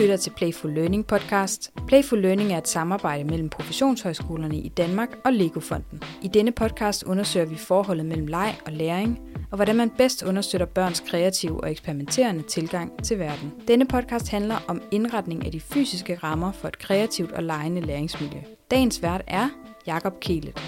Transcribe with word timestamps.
lytter 0.00 0.16
til 0.16 0.30
Playful 0.30 0.72
Learning 0.72 1.06
podcast. 1.06 1.72
Playful 1.86 2.18
Learning 2.18 2.52
er 2.52 2.58
et 2.58 2.68
samarbejde 2.68 3.24
mellem 3.24 3.48
professionshøjskolerne 3.48 4.56
i 4.56 4.68
Danmark 4.68 5.08
og 5.24 5.32
Lego-fonden. 5.32 6.02
I 6.22 6.28
denne 6.28 6.52
podcast 6.52 7.04
undersøger 7.04 7.46
vi 7.46 7.56
forholdet 7.56 8.06
mellem 8.06 8.26
leg 8.26 8.56
og 8.66 8.72
læring, 8.72 9.20
og 9.50 9.56
hvordan 9.56 9.76
man 9.76 9.90
bedst 9.90 10.22
understøtter 10.22 10.66
børns 10.66 11.00
kreative 11.00 11.60
og 11.64 11.70
eksperimenterende 11.70 12.42
tilgang 12.42 13.04
til 13.04 13.18
verden. 13.18 13.52
Denne 13.68 13.86
podcast 13.86 14.28
handler 14.28 14.56
om 14.68 14.82
indretning 14.90 15.46
af 15.46 15.52
de 15.52 15.60
fysiske 15.60 16.14
rammer 16.22 16.52
for 16.52 16.68
et 16.68 16.78
kreativt 16.78 17.32
og 17.32 17.42
legende 17.42 17.80
læringsmiljø. 17.80 18.40
Dagens 18.70 19.02
vært 19.02 19.22
er 19.26 19.48
Jakob 19.86 20.20
Kielet. 20.20 20.62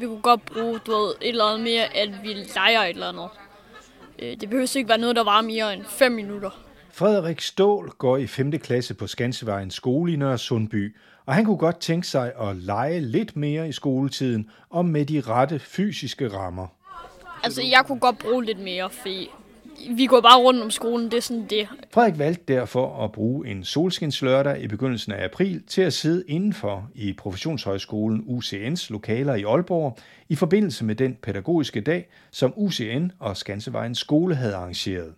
Vi 0.00 0.06
kunne 0.06 0.22
godt 0.22 0.44
bruge 0.44 0.78
du 0.86 0.90
ved, 0.92 1.14
et 1.20 1.28
eller 1.28 1.44
andet 1.44 1.64
mere, 1.64 1.96
at 1.96 2.08
vi 2.22 2.28
leger 2.28 2.82
et 2.82 2.90
eller 2.90 3.08
andet. 3.08 3.28
Øh, 4.18 4.40
det 4.40 4.50
behøver 4.50 4.76
ikke 4.76 4.88
være 4.88 4.98
noget, 4.98 5.16
der 5.16 5.24
var 5.24 5.40
mere 5.40 5.74
end 5.74 5.84
5 5.84 6.12
minutter. 6.12 6.50
Frederik 6.94 7.40
Stål 7.40 7.90
går 7.98 8.16
i 8.16 8.26
5. 8.26 8.50
klasse 8.50 8.94
på 8.94 9.06
Skansevejens 9.06 9.74
skole 9.74 10.12
i 10.12 10.16
Nørre 10.16 10.38
Sundby, 10.38 10.96
og 11.26 11.34
han 11.34 11.44
kunne 11.44 11.56
godt 11.56 11.80
tænke 11.80 12.06
sig 12.06 12.32
at 12.40 12.56
lege 12.56 13.00
lidt 13.00 13.36
mere 13.36 13.68
i 13.68 13.72
skoletiden 13.72 14.50
og 14.70 14.84
med 14.84 15.06
de 15.06 15.20
rette 15.20 15.58
fysiske 15.58 16.28
rammer. 16.28 16.66
Altså, 17.44 17.62
jeg 17.62 17.82
kunne 17.86 18.00
godt 18.00 18.18
bruge 18.18 18.44
lidt 18.44 18.58
mere, 18.58 18.90
fordi 18.90 19.30
vi 19.90 20.06
går 20.06 20.20
bare 20.20 20.38
rundt 20.38 20.62
om 20.62 20.70
skolen, 20.70 21.10
det 21.10 21.16
er 21.16 21.20
sådan 21.20 21.46
det. 21.50 21.68
Frederik 21.90 22.18
valgte 22.18 22.54
derfor 22.54 23.04
at 23.04 23.12
bruge 23.12 23.48
en 23.48 23.64
solskinslørdag 23.64 24.62
i 24.62 24.68
begyndelsen 24.68 25.12
af 25.12 25.24
april 25.24 25.62
til 25.66 25.82
at 25.82 25.92
sidde 25.92 26.24
indenfor 26.28 26.88
i 26.94 27.12
Professionshøjskolen 27.12 28.24
UCN's 28.28 28.86
lokaler 28.90 29.34
i 29.34 29.42
Aalborg 29.42 29.98
i 30.28 30.34
forbindelse 30.34 30.84
med 30.84 30.94
den 30.94 31.14
pædagogiske 31.22 31.80
dag, 31.80 32.08
som 32.30 32.52
UCN 32.56 33.10
og 33.18 33.36
Skansevejens 33.36 33.98
skole 33.98 34.34
havde 34.34 34.54
arrangeret. 34.54 35.14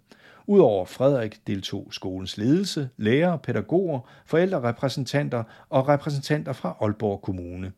Udover 0.47 0.85
Frederik 0.85 1.47
deltog 1.47 1.89
skolens 1.91 2.37
ledelse, 2.37 2.89
lærere, 2.97 3.39
pædagoger, 3.39 4.01
forældrerepræsentanter 4.27 5.45
og 5.69 5.89
repræsentanter 5.89 6.53
fra 6.53 6.77
Aalborg 6.81 7.23
Kommune. 7.23 7.73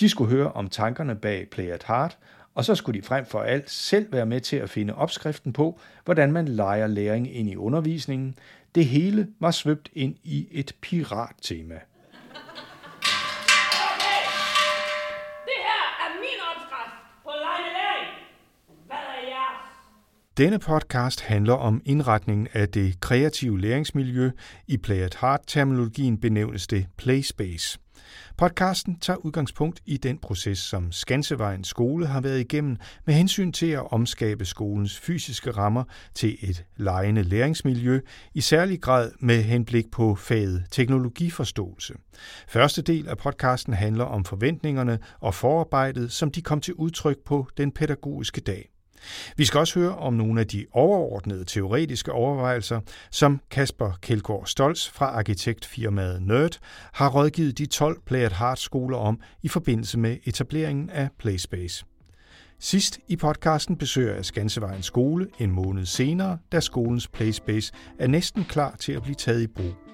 De 0.00 0.08
skulle 0.08 0.30
høre 0.30 0.52
om 0.52 0.68
tankerne 0.68 1.16
bag 1.16 1.50
Play 1.50 1.70
at 1.70 1.84
Heart, 1.86 2.18
og 2.54 2.64
så 2.64 2.74
skulle 2.74 3.00
de 3.00 3.06
frem 3.06 3.26
for 3.26 3.40
alt 3.40 3.70
selv 3.70 4.12
være 4.12 4.26
med 4.26 4.40
til 4.40 4.56
at 4.56 4.70
finde 4.70 4.94
opskriften 4.94 5.52
på, 5.52 5.80
hvordan 6.04 6.32
man 6.32 6.48
leger 6.48 6.86
læring 6.86 7.36
ind 7.36 7.50
i 7.50 7.56
undervisningen. 7.56 8.34
Det 8.74 8.86
hele 8.86 9.28
var 9.40 9.50
svøbt 9.50 9.88
ind 9.92 10.14
i 10.24 10.48
et 10.50 10.76
pirattema. 10.80 11.78
Denne 20.36 20.58
podcast 20.58 21.20
handler 21.20 21.54
om 21.54 21.82
indretningen 21.84 22.48
af 22.52 22.68
det 22.68 23.00
kreative 23.00 23.60
læringsmiljø. 23.60 24.30
I 24.68 24.76
Play 24.76 24.96
at 24.96 25.16
Heart-terminologien 25.20 26.20
benævnes 26.20 26.66
det 26.66 26.86
Playspace. 26.96 27.78
Podcasten 28.36 28.98
tager 28.98 29.16
udgangspunkt 29.16 29.80
i 29.86 29.96
den 29.96 30.18
proces, 30.18 30.58
som 30.58 30.92
Skansevejens 30.92 31.68
skole 31.68 32.06
har 32.06 32.20
været 32.20 32.40
igennem 32.40 32.76
med 33.06 33.14
hensyn 33.14 33.52
til 33.52 33.66
at 33.66 33.92
omskabe 33.92 34.44
skolens 34.44 34.98
fysiske 34.98 35.50
rammer 35.50 35.84
til 36.14 36.36
et 36.40 36.64
lejende 36.76 37.22
læringsmiljø, 37.22 38.00
i 38.34 38.40
særlig 38.40 38.80
grad 38.80 39.10
med 39.20 39.42
henblik 39.42 39.90
på 39.90 40.14
faget 40.14 40.64
teknologiforståelse. 40.70 41.94
Første 42.48 42.82
del 42.82 43.08
af 43.08 43.18
podcasten 43.18 43.74
handler 43.74 44.04
om 44.04 44.24
forventningerne 44.24 44.98
og 45.20 45.34
forarbejdet, 45.34 46.12
som 46.12 46.30
de 46.30 46.42
kom 46.42 46.60
til 46.60 46.74
udtryk 46.74 47.16
på 47.24 47.48
den 47.56 47.72
pædagogiske 47.72 48.40
dag. 48.40 48.70
Vi 49.36 49.44
skal 49.44 49.60
også 49.60 49.78
høre 49.78 49.96
om 49.96 50.14
nogle 50.14 50.40
af 50.40 50.46
de 50.46 50.66
overordnede 50.72 51.44
teoretiske 51.44 52.12
overvejelser, 52.12 52.80
som 53.10 53.40
Kasper 53.50 53.98
Kjeldgaard 54.02 54.46
Stolz 54.46 54.88
fra 54.88 55.06
arkitektfirmaet 55.06 56.22
Nerd 56.22 56.58
har 56.92 57.08
rådgivet 57.08 57.58
de 57.58 57.66
12 57.66 58.00
Play 58.06 58.20
at 58.20 58.32
Heart 58.32 58.58
skoler 58.58 58.98
om 58.98 59.20
i 59.42 59.48
forbindelse 59.48 59.98
med 59.98 60.16
etableringen 60.24 60.90
af 60.90 61.08
Playspace. 61.18 61.84
Sidst 62.58 62.98
i 63.08 63.16
podcasten 63.16 63.76
besøger 63.76 64.14
jeg 64.14 64.24
Skansevejens 64.24 64.86
skole 64.86 65.26
en 65.38 65.50
måned 65.50 65.86
senere, 65.86 66.38
da 66.52 66.60
skolens 66.60 67.08
Playspace 67.08 67.72
er 67.98 68.06
næsten 68.06 68.44
klar 68.44 68.76
til 68.78 68.92
at 68.92 69.02
blive 69.02 69.14
taget 69.14 69.42
i 69.42 69.46
brug. 69.46 69.89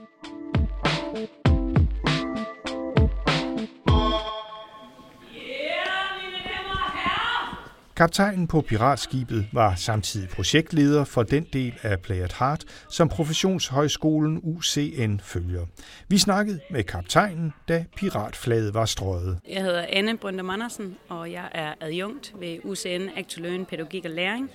Kaptajnen 7.96 8.46
på 8.46 8.60
piratskibet 8.60 9.46
var 9.52 9.74
samtidig 9.74 10.28
projektleder 10.28 11.04
for 11.04 11.22
den 11.22 11.46
del 11.52 11.74
af 11.82 12.00
Play 12.00 12.20
at 12.20 12.32
Heart, 12.38 12.64
som 12.90 13.08
professionshøjskolen 13.08 14.40
UCN 14.42 15.18
følger. 15.22 15.66
Vi 16.08 16.18
snakkede 16.18 16.60
med 16.70 16.82
kaptajnen, 16.84 17.52
da 17.68 17.84
piratflaget 17.96 18.74
var 18.74 18.84
strøget. 18.84 19.38
Jeg 19.48 19.62
hedder 19.62 19.86
Anne 19.88 20.16
Brøndum 20.16 20.50
Andersen, 20.50 20.96
og 21.08 21.32
jeg 21.32 21.48
er 21.52 21.74
adjunkt 21.80 22.32
ved 22.40 22.58
UCN 22.64 23.08
Act 23.16 23.38
Learn 23.40 23.66
Pædagogik 23.66 24.04
og 24.04 24.10
Læring. 24.10 24.50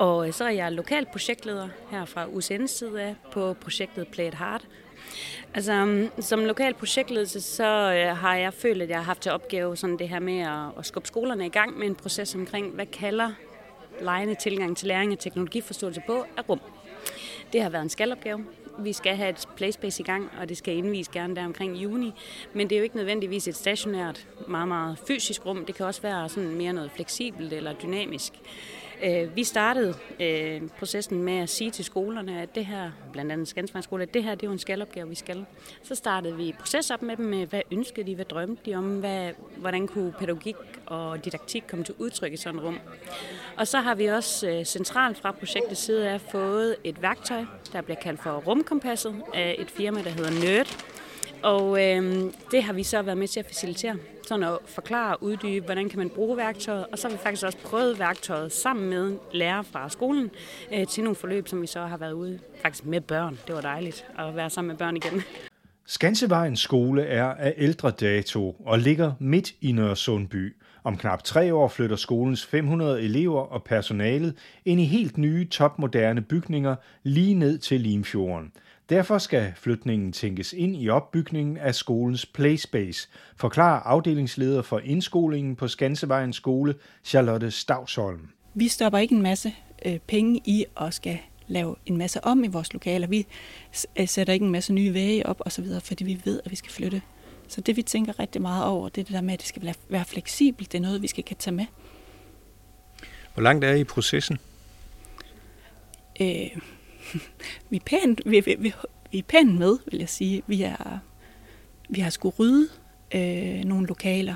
Og 0.00 0.26
øh, 0.26 0.32
så 0.32 0.44
er 0.44 0.50
jeg 0.50 0.72
lokal 0.72 1.06
projektleder 1.06 1.68
her 1.90 2.04
fra 2.04 2.26
UCN's 2.26 2.66
side 2.66 3.02
af 3.02 3.14
på 3.32 3.54
projektet 3.54 4.08
Play 4.08 4.26
It 4.26 4.34
Hard. 4.34 4.62
Altså, 5.54 5.84
mm, 5.84 6.22
som 6.22 6.44
lokal 6.44 6.74
projektledelse, 6.74 7.40
så 7.40 7.64
øh, 7.64 8.16
har 8.16 8.36
jeg 8.36 8.54
følt, 8.54 8.82
at 8.82 8.88
jeg 8.88 8.98
har 8.98 9.04
haft 9.04 9.22
til 9.22 9.32
opgave 9.32 9.76
sådan 9.76 9.98
det 9.98 10.08
her 10.08 10.18
med 10.18 10.38
at, 10.38 10.78
at 10.78 10.86
skubbe 10.86 11.06
skolerne 11.06 11.46
i 11.46 11.48
gang 11.48 11.78
med 11.78 11.86
en 11.86 11.94
proces 11.94 12.34
omkring, 12.34 12.70
hvad 12.74 12.86
kalder 12.86 13.32
lejende 14.00 14.34
tilgang 14.34 14.76
til 14.76 14.88
læring 14.88 15.12
og 15.12 15.18
teknologiforståelse 15.18 16.02
på 16.06 16.24
af 16.36 16.48
rum. 16.48 16.60
Det 17.52 17.62
har 17.62 17.70
været 17.70 17.82
en 17.82 17.88
skalopgave. 17.88 18.44
Vi 18.78 18.92
skal 18.92 19.16
have 19.16 19.30
et 19.30 19.48
playspace 19.56 20.02
i 20.02 20.04
gang, 20.04 20.30
og 20.40 20.48
det 20.48 20.56
skal 20.56 20.76
indvise 20.76 21.10
gerne 21.12 21.36
der 21.36 21.44
omkring 21.44 21.76
juni. 21.76 22.12
Men 22.52 22.70
det 22.70 22.76
er 22.76 22.78
jo 22.78 22.84
ikke 22.84 22.96
nødvendigvis 22.96 23.48
et 23.48 23.56
stationært, 23.56 24.26
meget, 24.48 24.68
meget 24.68 24.98
fysisk 25.06 25.46
rum. 25.46 25.66
Det 25.66 25.74
kan 25.74 25.86
også 25.86 26.02
være 26.02 26.28
sådan 26.28 26.50
mere 26.54 26.72
noget 26.72 26.90
fleksibelt 26.90 27.52
eller 27.52 27.72
dynamisk. 27.72 28.32
Øh, 29.02 29.36
Vi 29.36 29.44
startede 29.44 29.94
øh, 30.20 30.62
processen 30.78 31.22
med 31.22 31.38
at 31.38 31.48
sige 31.48 31.70
til 31.70 31.84
skolerne, 31.84 32.42
at 32.42 32.54
det 32.54 32.66
her, 32.66 32.90
blandt 33.12 33.32
andet 33.32 33.48
Skansvejens 33.48 33.84
skole, 33.84 34.02
at 34.02 34.14
det 34.14 34.24
her 34.24 34.34
det 34.34 34.42
er 34.42 34.46
jo 34.46 34.52
en 34.52 34.58
skalopgave, 34.58 35.08
vi 35.08 35.14
skal. 35.14 35.44
Så 35.82 35.94
startede 35.94 36.36
vi 36.36 36.54
proces 36.58 36.90
op 36.90 37.02
med 37.02 37.16
dem 37.16 37.24
med, 37.24 37.46
hvad 37.46 37.62
ønskede 37.72 38.06
de, 38.06 38.14
hvad 38.14 38.24
drømte 38.24 38.70
de 38.70 38.74
om, 38.74 39.00
hvad, 39.00 39.30
hvordan 39.56 39.86
kunne 39.86 40.12
pædagogik 40.12 40.56
og 40.86 41.24
didaktik 41.24 41.64
komme 41.68 41.84
til 41.84 41.94
udtryk 41.98 42.32
i 42.32 42.36
sådan 42.36 42.58
et 42.58 42.64
rum. 42.66 42.78
Og 43.56 43.68
så 43.68 43.80
har 43.80 43.94
vi 43.94 44.06
også 44.06 44.48
øh, 44.48 44.64
centralt 44.64 45.18
fra 45.18 45.32
projektets 45.32 45.80
side 45.80 46.08
af 46.08 46.20
fået 46.20 46.76
et 46.84 47.02
værktøj, 47.02 47.44
der 47.72 47.80
bliver 47.80 48.00
kaldt 48.00 48.22
for 48.22 48.30
rumkompasset 48.46 49.14
af 49.34 49.56
et 49.58 49.70
firma, 49.70 50.02
der 50.02 50.10
hedder 50.10 50.44
Nerd. 50.44 50.84
Og 51.42 51.82
øh, 51.84 52.24
det 52.50 52.62
har 52.62 52.72
vi 52.72 52.82
så 52.82 53.02
været 53.02 53.18
med 53.18 53.28
til 53.28 53.40
at 53.40 53.46
facilitere, 53.46 53.96
sådan 54.28 54.44
at 54.44 54.58
forklare 54.66 55.16
og 55.16 55.22
uddybe, 55.22 55.64
hvordan 55.64 55.88
kan 55.88 55.98
man 55.98 56.10
bruge 56.10 56.36
værktøjet. 56.36 56.86
Og 56.92 56.98
så 56.98 57.08
har 57.08 57.16
vi 57.16 57.22
faktisk 57.22 57.44
også 57.44 57.58
prøvet 57.58 57.98
værktøjet 57.98 58.52
sammen 58.52 58.90
med 58.90 59.16
lærere 59.32 59.64
fra 59.64 59.88
skolen 59.88 60.30
øh, 60.74 60.86
til 60.86 61.04
nogle 61.04 61.16
forløb, 61.16 61.48
som 61.48 61.62
vi 61.62 61.66
så 61.66 61.80
har 61.80 61.96
været 61.96 62.12
ude 62.12 62.38
faktisk 62.62 62.86
med 62.86 63.00
børn. 63.00 63.38
Det 63.46 63.54
var 63.54 63.60
dejligt 63.60 64.06
at 64.18 64.36
være 64.36 64.50
sammen 64.50 64.68
med 64.68 64.76
børn 64.76 64.96
igen. 64.96 65.22
Skansevejens 65.86 66.60
skole 66.60 67.02
er 67.02 67.24
af 67.24 67.54
ældre 67.56 67.90
dato 67.90 68.56
og 68.66 68.78
ligger 68.78 69.12
midt 69.18 69.52
i 69.60 69.72
Nørresundby. 69.72 70.56
Om 70.84 70.96
knap 70.96 71.24
tre 71.24 71.54
år 71.54 71.68
flytter 71.68 71.96
skolens 71.96 72.46
500 72.46 73.02
elever 73.02 73.40
og 73.40 73.64
personalet 73.64 74.34
ind 74.64 74.80
i 74.80 74.84
helt 74.84 75.18
nye 75.18 75.48
topmoderne 75.48 76.22
bygninger 76.22 76.76
lige 77.02 77.34
ned 77.34 77.58
til 77.58 77.80
Limfjorden. 77.80 78.52
Derfor 78.90 79.18
skal 79.18 79.52
flytningen 79.56 80.12
tænkes 80.12 80.52
ind 80.52 80.76
i 80.82 80.88
opbygningen 80.88 81.56
af 81.56 81.74
skolens 81.74 82.26
playspace, 82.26 83.08
forklarer 83.36 83.80
afdelingsleder 83.80 84.62
for 84.62 84.78
indskolingen 84.78 85.56
på 85.56 85.68
Skansevejens 85.68 86.36
skole, 86.36 86.74
Charlotte 87.04 87.50
Stavsholm. 87.50 88.28
Vi 88.54 88.68
stopper 88.68 88.98
ikke 88.98 89.14
en 89.14 89.22
masse 89.22 89.52
øh, 89.86 89.98
penge 89.98 90.40
i 90.44 90.64
at 90.80 90.94
skal 90.94 91.18
lave 91.46 91.76
en 91.86 91.96
masse 91.96 92.24
om 92.24 92.44
i 92.44 92.48
vores 92.48 92.72
lokaler. 92.72 93.06
Vi 93.06 93.26
øh, 93.98 94.08
sætter 94.08 94.32
ikke 94.32 94.44
en 94.46 94.52
masse 94.52 94.72
nye 94.72 94.94
væge 94.94 95.26
op 95.26 95.40
osv., 95.46 95.66
fordi 95.84 96.04
vi 96.04 96.20
ved, 96.24 96.40
at 96.44 96.50
vi 96.50 96.56
skal 96.56 96.70
flytte. 96.72 97.02
Så 97.48 97.60
det, 97.60 97.76
vi 97.76 97.82
tænker 97.82 98.18
rigtig 98.18 98.42
meget 98.42 98.64
over, 98.64 98.88
det 98.88 99.00
er 99.00 99.04
det 99.04 99.14
der 99.14 99.20
med, 99.20 99.34
at 99.34 99.40
det 99.40 99.48
skal 99.48 99.62
være- 99.62 99.74
være 99.88 100.04
fleksibelt. 100.04 100.72
Det 100.72 100.78
er 100.78 100.82
noget, 100.82 101.02
vi 101.02 101.06
skal 101.06 101.24
kan 101.24 101.36
tage 101.36 101.54
med. 101.54 101.66
Hvor 103.34 103.42
langt 103.42 103.64
er 103.64 103.72
I 103.74 103.80
i 103.80 103.84
processen? 103.84 104.38
Øh, 106.20 106.46
vi, 107.70 107.76
er 107.76 107.80
pænt, 107.86 108.20
vi, 108.26 108.40
vi, 108.40 108.56
vi, 108.58 108.74
vi 109.12 109.18
er 109.18 109.22
pænt 109.22 109.58
med, 109.58 109.78
vil 109.90 109.98
jeg 109.98 110.08
sige. 110.08 110.42
Vi, 110.46 110.62
er, 110.62 110.98
vi 111.88 112.00
har 112.00 112.10
skulle 112.10 112.34
rydde 112.38 112.68
øh, 113.14 113.64
nogle 113.64 113.86
lokaler. 113.86 114.34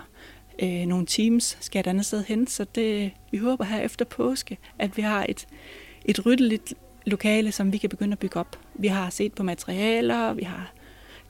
Øh, 0.59 0.87
nogle 0.87 1.07
teams 1.07 1.59
skal 1.61 1.81
et 1.81 1.87
andet 1.87 2.07
sted 2.07 2.25
hen, 2.25 2.47
så 2.47 2.67
det, 2.75 3.11
vi 3.31 3.39
håber 3.39 3.65
her 3.65 3.81
efter 3.81 4.05
påske, 4.05 4.59
at 4.79 4.97
vi 4.97 5.03
har 5.03 5.27
et, 5.29 5.47
et 6.05 6.27
ryddeligt 6.27 6.75
lokale, 7.07 7.53
som 7.53 7.73
vi 7.73 7.79
kan 7.79 7.91
begynde 7.91 8.13
at 8.13 8.19
bygge 8.19 8.41
op. 8.41 8.59
Vi 8.75 8.89
har 8.89 9.11
set 9.11 9.33
på 9.33 9.43
materialer, 9.43 10.33
vi 10.33 10.43
har 10.43 10.73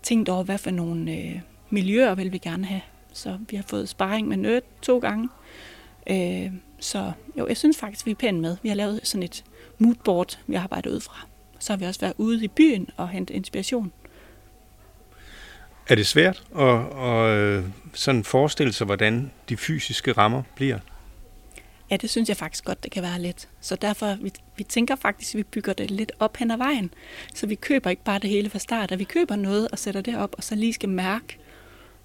tænkt 0.03 0.29
over, 0.29 0.45
hvad 0.45 0.59
for 0.59 0.71
nogle 0.71 1.13
øh, 1.13 1.41
miljøer 1.71 2.15
vil 2.15 2.33
vi 2.33 2.39
gerne 2.39 2.67
have. 2.67 2.81
Så 3.13 3.39
vi 3.51 3.57
har 3.57 3.65
fået 3.69 3.89
sparring 3.89 4.29
med 4.29 4.37
nødt 4.37 4.65
to 4.83 4.99
gange. 4.99 5.29
Øh, 6.11 6.53
så 6.79 7.13
jo, 7.39 7.47
jeg 7.47 7.57
synes 7.57 7.79
faktisk, 7.79 8.07
vi 8.07 8.11
er 8.11 8.15
pænt 8.15 8.41
med. 8.41 8.57
Vi 8.63 8.69
har 8.69 8.77
lavet 8.77 9.01
sådan 9.03 9.23
et 9.23 9.45
moodboard, 9.79 10.39
vi 10.47 10.55
arbejder 10.55 10.91
ud 10.91 11.01
fra. 11.01 11.27
Så 11.65 11.73
har 11.73 11.79
vi 11.79 11.85
også 11.85 12.01
været 12.01 12.15
ude 12.19 12.45
i 12.45 12.49
byen 12.49 12.89
og 12.97 13.09
hente 13.09 13.35
inspiration. 13.35 13.93
Er 15.89 15.95
det 15.95 16.07
svært 16.07 16.45
at, 16.59 16.81
at 16.97 17.37
øh, 17.37 17.65
sådan 17.93 18.25
forestille 18.25 18.73
sig, 18.73 18.85
hvordan 18.85 19.31
de 19.49 19.57
fysiske 19.57 20.13
rammer 20.13 20.43
bliver? 20.57 20.79
Ja, 21.91 21.97
det 21.97 22.11
synes 22.11 22.29
jeg 22.29 22.37
faktisk 22.37 22.65
godt, 22.65 22.85
det 22.85 22.93
kan 22.93 23.03
være 23.03 23.21
lidt. 23.21 23.49
Så 23.61 23.77
derfor, 23.77 24.15
vi, 24.15 24.33
vi 24.57 24.65
tænker 24.65 24.97
faktisk, 24.97 25.35
at 25.35 25.39
vi 25.39 25.43
bygger 25.43 25.73
det 25.73 25.91
lidt 25.91 26.13
op 26.19 26.37
hen 26.37 26.51
ad 26.51 26.57
vejen. 26.57 26.95
Så 27.35 27.47
vi 27.47 27.55
køber 27.55 27.91
ikke 27.91 28.05
bare 28.05 28.19
det 28.19 28.31
hele 28.31 28.51
fra 28.51 28.59
start, 28.59 28.93
at 28.93 28.99
vi 28.99 29.05
køber 29.05 29.37
noget 29.37 29.69
og 29.69 29.79
sætter 29.79 30.01
det 30.01 30.17
op, 30.17 30.35
og 30.39 30.45
så 30.45 30.55
lige 30.55 30.73
skal 30.73 30.89
mærke, 30.89 31.39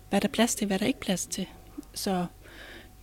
hvad 0.09 0.21
der 0.21 0.27
er 0.27 0.31
plads 0.31 0.55
til, 0.55 0.67
hvad 0.67 0.79
der 0.79 0.85
ikke 0.85 0.97
er 0.97 1.03
plads 1.05 1.25
til. 1.25 1.45
Så 1.93 2.25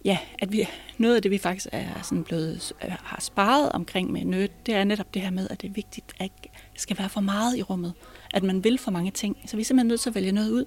ja, 0.06 0.19
at 0.38 0.53
vi, 0.53 0.69
noget 0.99 1.17
af 1.17 1.23
det, 1.23 1.31
vi 1.31 1.38
faktisk 1.38 1.67
er 1.73 2.03
sådan 2.03 2.25
blevet, 2.25 2.73
øh, 2.85 2.91
har 2.91 3.20
sparet 3.20 3.73
omkring 3.73 4.12
med 4.12 4.25
nød, 4.25 4.49
det 4.67 4.75
er 4.75 4.85
netop 4.85 5.14
det 5.14 5.23
her 5.23 5.31
med, 5.31 5.49
at 5.50 5.62
det 5.62 5.69
er 5.69 5.73
vigtigt, 5.73 6.12
at 6.20 6.31
det 6.73 6.81
skal 6.81 6.99
være 6.99 7.08
for 7.08 7.20
meget 7.20 7.56
i 7.56 7.62
rummet. 7.62 7.93
At 8.35 8.43
man 8.43 8.64
vil 8.64 8.79
for 8.79 8.91
mange 8.91 9.11
ting. 9.11 9.37
Så 9.47 9.56
vi 9.56 9.61
er 9.61 9.64
simpelthen 9.64 9.88
nødt 9.88 10.00
til 10.00 10.11
at 10.11 10.14
vælge 10.14 10.32
noget 10.32 10.50
ud. 10.50 10.64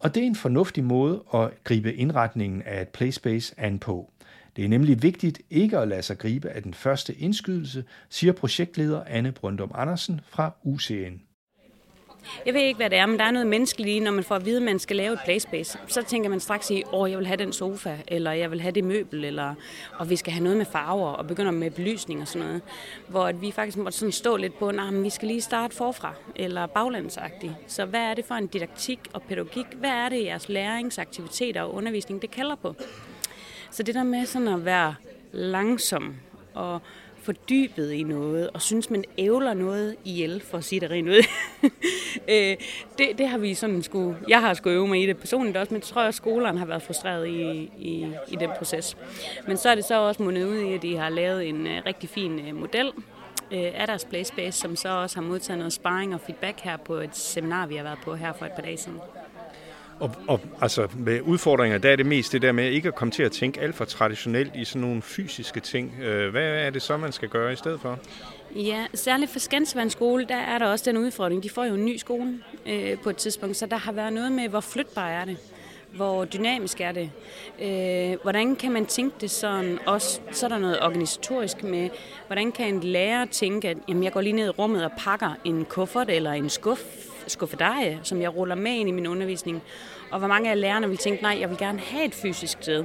Og 0.00 0.14
det 0.14 0.22
er 0.22 0.26
en 0.26 0.36
fornuftig 0.36 0.84
måde 0.84 1.22
at 1.34 1.64
gribe 1.64 1.94
indretningen 1.94 2.62
af 2.62 2.82
et 2.82 2.88
playspace 2.88 3.54
an 3.60 3.78
på. 3.78 4.10
Det 4.56 4.64
er 4.64 4.68
nemlig 4.68 5.02
vigtigt 5.02 5.40
ikke 5.50 5.78
at 5.78 5.88
lade 5.88 6.02
sig 6.02 6.18
gribe 6.18 6.48
af 6.48 6.62
den 6.62 6.74
første 6.74 7.14
indskydelse, 7.14 7.84
siger 8.10 8.32
projektleder 8.32 9.04
Anne 9.06 9.32
Brøndum 9.32 9.70
Andersen 9.74 10.20
fra 10.28 10.50
UCN. 10.64 11.25
Jeg 12.46 12.54
ved 12.54 12.60
ikke, 12.60 12.76
hvad 12.76 12.90
det 12.90 12.98
er, 12.98 13.06
men 13.06 13.18
der 13.18 13.24
er 13.24 13.30
noget 13.30 13.46
menneskeligt 13.46 13.96
når 14.02 14.10
man 14.10 14.24
får 14.24 14.34
at 14.34 14.44
vide, 14.44 14.56
at 14.56 14.62
man 14.62 14.78
skal 14.78 14.96
lave 14.96 15.12
et 15.12 15.18
playspace. 15.24 15.78
Så 15.86 16.02
tænker 16.02 16.30
man 16.30 16.40
straks 16.40 16.70
i, 16.70 16.82
åh, 16.92 17.10
jeg 17.10 17.18
vil 17.18 17.26
have 17.26 17.36
den 17.36 17.52
sofa, 17.52 17.96
eller 18.08 18.32
jeg 18.32 18.50
vil 18.50 18.60
have 18.60 18.72
det 18.72 18.84
møbel, 18.84 19.24
eller, 19.24 19.54
og 19.98 20.10
vi 20.10 20.16
skal 20.16 20.32
have 20.32 20.42
noget 20.42 20.58
med 20.58 20.66
farver, 20.66 21.10
og 21.10 21.26
begynder 21.26 21.52
med 21.52 21.70
belysning 21.70 22.20
og 22.20 22.28
sådan 22.28 22.46
noget. 22.46 22.62
Hvor 23.08 23.26
at 23.26 23.42
vi 23.42 23.50
faktisk 23.50 23.76
måtte 23.76 23.98
sådan 23.98 24.12
stå 24.12 24.36
lidt 24.36 24.58
på, 24.58 24.68
at 24.68 25.02
vi 25.04 25.10
skal 25.10 25.28
lige 25.28 25.40
starte 25.40 25.76
forfra, 25.76 26.12
eller 26.36 26.66
baglandsagtigt. 26.66 27.52
Så 27.66 27.84
hvad 27.84 28.00
er 28.00 28.14
det 28.14 28.24
for 28.24 28.34
en 28.34 28.46
didaktik 28.46 29.00
og 29.12 29.22
pædagogik? 29.22 29.66
Hvad 29.74 29.90
er 29.90 30.08
det, 30.08 30.24
jeres 30.24 30.48
læringsaktiviteter 30.48 31.62
og 31.62 31.74
undervisning, 31.74 32.22
det 32.22 32.30
kalder 32.30 32.54
på? 32.54 32.74
Så 33.70 33.82
det 33.82 33.94
der 33.94 34.02
med 34.02 34.26
sådan 34.26 34.48
at 34.48 34.64
være 34.64 34.94
langsom 35.32 36.16
og 36.54 36.80
fordybet 37.26 37.92
i 37.92 38.02
noget, 38.02 38.50
og 38.50 38.62
synes, 38.62 38.90
man 38.90 39.04
ævler 39.18 39.54
noget 39.54 39.96
ihjel, 40.04 40.40
for 40.40 40.58
at 40.58 40.64
sige 40.64 40.80
det 40.80 40.90
rent 40.90 41.08
ud. 41.08 41.22
Øh, 42.28 42.56
det, 42.98 43.18
det 43.18 43.28
har 43.28 43.38
vi 43.38 43.54
sådan 43.54 43.82
skulle, 43.82 44.16
jeg 44.28 44.40
har 44.40 44.54
skulle 44.54 44.76
øve 44.76 44.88
mig 44.88 45.02
i 45.02 45.06
det 45.06 45.16
personligt 45.16 45.56
også, 45.56 45.74
men 45.74 45.80
jeg 45.80 45.86
tror 45.86 46.02
at 46.02 46.14
skolerne 46.14 46.58
har 46.58 46.66
været 46.66 46.82
frustreret 46.82 47.28
i, 47.28 47.70
i, 47.78 48.06
i 48.28 48.36
den 48.36 48.50
proces. 48.58 48.96
Men 49.46 49.56
så 49.56 49.68
er 49.68 49.74
det 49.74 49.84
så 49.84 50.00
også 50.00 50.22
mundet 50.22 50.44
ud 50.44 50.56
i, 50.56 50.72
at 50.72 50.82
de 50.82 50.96
har 50.96 51.08
lavet 51.08 51.48
en 51.48 51.66
øh, 51.66 51.82
rigtig 51.86 52.08
fin 52.08 52.38
øh, 52.38 52.54
model, 52.54 52.92
model, 53.50 53.72
af 53.74 53.86
deres 53.86 54.04
Playspace, 54.04 54.58
som 54.58 54.76
så 54.76 54.88
også 54.88 55.16
har 55.16 55.22
modtaget 55.22 55.58
noget 55.58 55.72
sparring 55.72 56.14
og 56.14 56.20
feedback 56.20 56.60
her 56.60 56.76
på 56.76 56.94
et 56.94 57.16
seminar, 57.16 57.66
vi 57.66 57.76
har 57.76 57.82
været 57.82 57.98
på 58.04 58.14
her 58.14 58.32
for 58.32 58.46
et 58.46 58.52
par 58.52 58.62
dage 58.62 58.76
siden. 58.76 58.98
Og, 60.00 60.10
og 60.28 60.40
altså 60.60 60.88
med 60.94 61.20
udfordringer, 61.20 61.78
der 61.78 61.90
er 61.90 61.96
det 61.96 62.06
mest 62.06 62.32
det 62.32 62.42
der 62.42 62.52
med 62.52 62.70
ikke 62.70 62.88
at 62.88 62.94
komme 62.94 63.12
til 63.12 63.22
at 63.22 63.32
tænke 63.32 63.60
alt 63.60 63.74
for 63.74 63.84
traditionelt 63.84 64.56
i 64.56 64.64
sådan 64.64 64.80
nogle 64.80 65.02
fysiske 65.02 65.60
ting. 65.60 65.94
Øh, 66.02 66.30
hvad 66.30 66.42
er 66.42 66.70
det 66.70 66.82
så, 66.82 66.96
man 66.96 67.12
skal 67.12 67.28
gøre 67.28 67.52
i 67.52 67.56
stedet 67.56 67.80
for? 67.80 67.98
Ja, 68.54 68.86
særligt 68.94 69.30
for 69.30 69.38
Skansvand 69.38 69.90
skole, 69.90 70.26
der 70.28 70.36
er 70.36 70.58
der 70.58 70.66
også 70.66 70.84
den 70.90 70.96
udfordring. 70.96 71.42
De 71.42 71.50
får 71.50 71.64
jo 71.64 71.74
en 71.74 71.84
ny 71.84 71.96
skole 71.96 72.38
øh, 72.66 72.98
på 72.98 73.10
et 73.10 73.16
tidspunkt, 73.16 73.56
så 73.56 73.66
der 73.66 73.76
har 73.76 73.92
været 73.92 74.12
noget 74.12 74.32
med, 74.32 74.48
hvor 74.48 74.60
flytbar 74.60 75.08
er 75.08 75.24
det 75.24 75.36
hvor 75.96 76.24
dynamisk 76.24 76.80
er 76.80 76.92
det? 76.92 77.10
Øh, 77.62 78.22
hvordan 78.22 78.56
kan 78.56 78.72
man 78.72 78.86
tænke 78.86 79.16
det 79.20 79.30
sådan 79.30 79.78
også? 79.86 80.20
Så 80.32 80.46
er 80.46 80.48
der 80.48 80.58
noget 80.58 80.82
organisatorisk 80.82 81.62
med, 81.62 81.90
hvordan 82.26 82.52
kan 82.52 82.74
en 82.74 82.80
lærer 82.80 83.24
tænke, 83.24 83.68
at 83.68 83.76
jamen, 83.88 84.04
jeg 84.04 84.12
går 84.12 84.20
lige 84.20 84.32
ned 84.32 84.46
i 84.46 84.50
rummet 84.50 84.84
og 84.84 84.90
pakker 84.98 85.30
en 85.44 85.64
kuffert 85.64 86.10
eller 86.10 86.32
en 86.32 86.50
skuff 86.50 86.80
skuffedaje, 87.26 88.00
som 88.02 88.22
jeg 88.22 88.36
ruller 88.36 88.54
med 88.54 88.72
ind 88.72 88.88
i 88.88 88.92
min 88.92 89.06
undervisning. 89.06 89.62
Og 90.10 90.18
hvor 90.18 90.28
mange 90.28 90.50
af 90.50 90.60
lærerne 90.60 90.88
vil 90.88 90.98
tænke, 90.98 91.22
nej, 91.22 91.36
jeg 91.40 91.50
vil 91.50 91.58
gerne 91.58 91.78
have 91.78 92.04
et 92.04 92.14
fysisk 92.14 92.58
sted. 92.62 92.84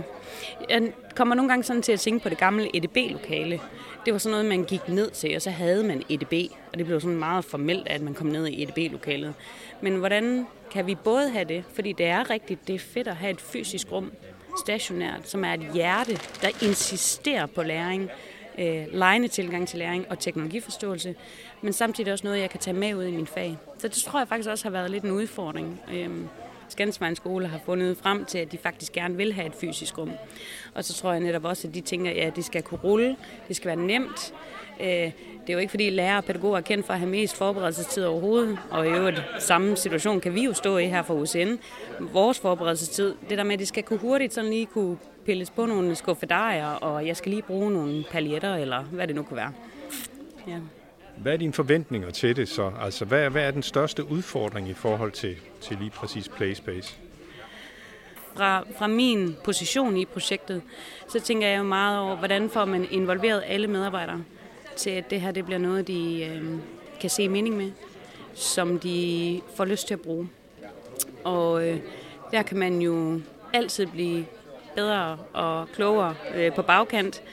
Jeg 0.69 0.91
kommer 1.15 1.35
nogle 1.35 1.49
gange 1.49 1.63
sådan 1.63 1.81
til 1.81 1.91
at 1.91 1.99
tænke 1.99 2.23
på 2.23 2.29
det 2.29 2.37
gamle 2.37 2.75
EDB-lokale. 2.77 3.59
Det 4.05 4.13
var 4.13 4.19
sådan 4.19 4.31
noget, 4.31 4.45
man 4.45 4.63
gik 4.63 4.87
ned 4.87 5.09
til, 5.09 5.35
og 5.35 5.41
så 5.41 5.49
havde 5.49 5.83
man 5.83 6.03
EDB. 6.09 6.33
Og 6.71 6.77
det 6.77 6.85
blev 6.85 7.01
sådan 7.01 7.17
meget 7.17 7.45
formelt, 7.45 7.87
at 7.87 8.01
man 8.01 8.13
kom 8.13 8.27
ned 8.27 8.47
i 8.47 8.63
EDB-lokalet. 8.63 9.33
Men 9.81 9.95
hvordan 9.95 10.47
kan 10.71 10.87
vi 10.87 10.95
både 10.95 11.29
have 11.29 11.45
det? 11.45 11.63
Fordi 11.73 11.93
det 11.93 12.05
er 12.05 12.29
rigtigt, 12.29 12.67
det 12.67 12.75
er 12.75 12.79
fedt 12.79 13.07
at 13.07 13.15
have 13.15 13.31
et 13.31 13.41
fysisk 13.41 13.91
rum, 13.91 14.11
stationært, 14.65 15.29
som 15.29 15.43
er 15.43 15.53
et 15.53 15.69
hjerte, 15.73 16.19
der 16.41 16.49
insisterer 16.61 17.45
på 17.45 17.63
læring, 17.63 18.09
øh, 18.57 18.85
lejende 18.91 19.27
tilgang 19.27 19.67
til 19.67 19.79
læring 19.79 20.05
og 20.09 20.19
teknologiforståelse, 20.19 21.15
men 21.61 21.73
samtidig 21.73 22.13
også 22.13 22.27
noget, 22.27 22.39
jeg 22.39 22.49
kan 22.49 22.59
tage 22.59 22.77
med 22.77 22.95
ud 22.95 23.03
i 23.03 23.11
min 23.11 23.27
fag. 23.27 23.57
Så 23.77 23.87
det 23.87 23.95
tror 23.95 24.19
jeg 24.19 24.27
faktisk 24.27 24.49
også 24.49 24.65
har 24.65 24.71
været 24.71 24.91
lidt 24.91 25.03
en 25.03 25.11
udfordring. 25.11 25.81
Øhm, 25.93 26.27
Skansvejen 26.71 27.15
skole 27.15 27.47
har 27.47 27.59
fundet 27.65 27.97
frem 27.97 28.25
til, 28.25 28.37
at 28.37 28.51
de 28.51 28.57
faktisk 28.57 28.93
gerne 28.93 29.17
vil 29.17 29.33
have 29.33 29.47
et 29.47 29.55
fysisk 29.55 29.97
rum. 29.97 30.11
Og 30.73 30.83
så 30.83 30.93
tror 30.93 31.11
jeg 31.11 31.19
netop 31.19 31.45
også, 31.45 31.67
at 31.67 31.73
de 31.73 31.81
tænker, 31.81 32.11
at 32.11 32.17
ja, 32.17 32.29
det 32.35 32.45
skal 32.45 32.63
kunne 32.63 32.79
rulle, 32.83 33.15
det 33.47 33.55
skal 33.55 33.67
være 33.67 33.87
nemt. 33.87 34.33
Øh, 34.81 34.87
det 35.41 35.49
er 35.49 35.53
jo 35.53 35.59
ikke 35.59 35.69
fordi 35.69 35.89
lærere 35.89 36.17
og 36.17 36.23
pædagoger 36.23 36.57
er 36.57 36.61
kendt 36.61 36.85
for 36.85 36.93
at 36.93 36.99
have 36.99 37.09
mest 37.09 37.35
forberedelsestid 37.35 38.05
overhovedet, 38.05 38.59
og 38.69 38.87
i 38.87 38.89
øvrigt 38.89 39.21
samme 39.39 39.75
situation 39.75 40.21
kan 40.21 40.35
vi 40.35 40.43
jo 40.43 40.53
stå 40.53 40.77
i 40.77 40.85
her 40.85 41.03
for 41.03 41.13
UCN. 41.13 41.55
Vores 41.99 42.39
forberedelsestid, 42.39 43.15
det 43.29 43.37
der 43.37 43.43
med, 43.43 43.53
at 43.53 43.59
det 43.59 43.67
skal 43.67 43.83
kunne 43.83 43.99
hurtigt 43.99 44.33
sådan 44.33 44.49
lige 44.49 44.65
kunne 44.65 44.97
pilles 45.25 45.49
på 45.49 45.65
nogle 45.65 45.95
skuffedajer, 45.95 46.67
og 46.67 47.07
jeg 47.07 47.17
skal 47.17 47.29
lige 47.29 47.41
bruge 47.41 47.71
nogle 47.71 48.03
paljetter, 48.11 48.55
eller 48.55 48.83
hvad 48.83 49.07
det 49.07 49.15
nu 49.15 49.23
kunne 49.23 49.37
være. 49.37 49.53
Ja. 50.47 50.59
Hvad 51.17 51.33
er 51.33 51.37
dine 51.37 51.53
forventninger 51.53 52.09
til 52.09 52.35
det 52.35 52.49
så? 52.49 52.71
Altså, 52.81 53.05
hvad, 53.05 53.29
hvad 53.29 53.43
er 53.43 53.51
den 53.51 53.63
største 53.63 54.11
udfordring 54.11 54.69
i 54.69 54.73
forhold 54.73 55.11
til, 55.11 55.35
til 55.61 55.77
lige 55.77 55.89
præcis 55.89 56.29
Playspace? 56.29 56.97
Fra, 58.35 58.63
fra 58.77 58.87
min 58.87 59.35
position 59.43 59.97
i 59.97 60.05
projektet, 60.05 60.61
så 61.07 61.19
tænker 61.19 61.47
jeg 61.47 61.57
jo 61.57 61.63
meget 61.63 61.99
over, 61.99 62.15
hvordan 62.15 62.49
får 62.49 62.65
man 62.65 62.87
involveret 62.91 63.43
alle 63.47 63.67
medarbejdere 63.67 64.23
til, 64.75 64.89
at 64.89 65.09
det 65.09 65.21
her 65.21 65.31
det 65.31 65.45
bliver 65.45 65.57
noget, 65.59 65.87
de 65.87 66.25
øh, 66.25 66.43
kan 67.01 67.09
se 67.09 67.29
mening 67.29 67.57
med, 67.57 67.71
som 68.33 68.79
de 68.79 69.41
får 69.55 69.65
lyst 69.65 69.87
til 69.87 69.93
at 69.93 70.01
bruge. 70.01 70.29
Og 71.23 71.67
øh, 71.67 71.79
der 72.31 72.41
kan 72.41 72.57
man 72.57 72.81
jo 72.81 73.21
altid 73.53 73.85
blive 73.85 74.25
bedre 74.75 75.17
og 75.33 75.67
klogere 75.73 76.15
øh, 76.35 76.53
på 76.53 76.61
bagkant. 76.61 77.23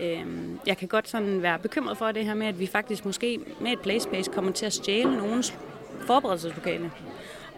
Øh, 0.00 0.24
jeg 0.66 0.76
kan 0.76 0.88
godt 0.88 1.08
sådan 1.08 1.42
være 1.42 1.58
bekymret 1.58 1.98
for 1.98 2.12
det 2.12 2.24
her 2.24 2.34
med, 2.34 2.46
at 2.46 2.60
vi 2.60 2.66
faktisk 2.66 3.04
måske 3.04 3.40
med 3.60 3.72
et 3.72 3.80
playspace 3.80 4.30
kommer 4.32 4.52
til 4.52 4.66
at 4.66 4.72
stjæle 4.72 5.16
nogens 5.16 5.58
forberedelseslokale. 6.06 6.90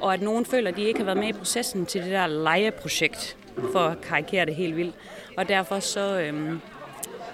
Og 0.00 0.14
at 0.14 0.22
nogen 0.22 0.46
føler, 0.46 0.70
at 0.70 0.76
de 0.76 0.82
ikke 0.82 0.99
har 0.99 1.04
været 1.04 1.18
med 1.18 1.28
i 1.28 1.32
processen 1.32 1.87
til 1.87 2.02
det 2.02 2.10
der 2.10 2.26
lejeprojekt, 2.26 3.37
for 3.72 3.80
at 3.80 4.00
karikere 4.00 4.46
det 4.46 4.54
helt 4.54 4.76
vildt. 4.76 4.94
Og 5.37 5.49
derfor 5.49 5.80
så, 5.80 6.20
øh, 6.20 6.52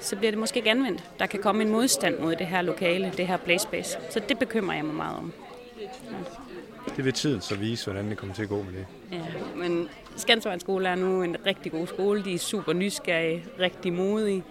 så 0.01 0.17
bliver 0.17 0.31
det 0.31 0.39
måske 0.39 0.57
ikke 0.57 0.71
anvendt. 0.71 1.05
Der 1.19 1.27
kan 1.27 1.43
komme 1.43 1.63
en 1.63 1.71
modstand 1.71 2.19
mod 2.19 2.37
det 2.37 2.47
her 2.47 2.63
lokale, 2.63 3.13
det 3.17 3.27
her 3.27 3.37
playspace. 3.37 3.99
Så 4.11 4.21
det 4.29 4.39
bekymrer 4.39 4.77
jeg 4.77 4.85
mig 4.85 4.95
meget 4.95 5.17
om. 5.17 5.33
Ja. 5.81 6.46
Det 6.97 7.05
vil 7.05 7.13
tiden 7.13 7.41
så 7.41 7.57
vise, 7.57 7.91
hvordan 7.91 8.11
det 8.11 8.17
kommer 8.17 8.35
til 8.35 8.43
at 8.43 8.49
gå 8.49 8.63
med 8.63 8.73
det. 8.73 8.87
Ja, 9.13 9.23
men 9.57 9.89
Skansvejens 10.17 10.63
skole 10.63 10.89
er 10.89 10.95
nu 10.95 11.23
en 11.23 11.37
rigtig 11.47 11.73
god 11.73 11.87
skole. 11.87 12.25
De 12.25 12.35
er 12.35 12.39
super 12.39 12.73
nysgerrige, 12.73 13.45
rigtig 13.61 13.93
modige. 13.93 14.45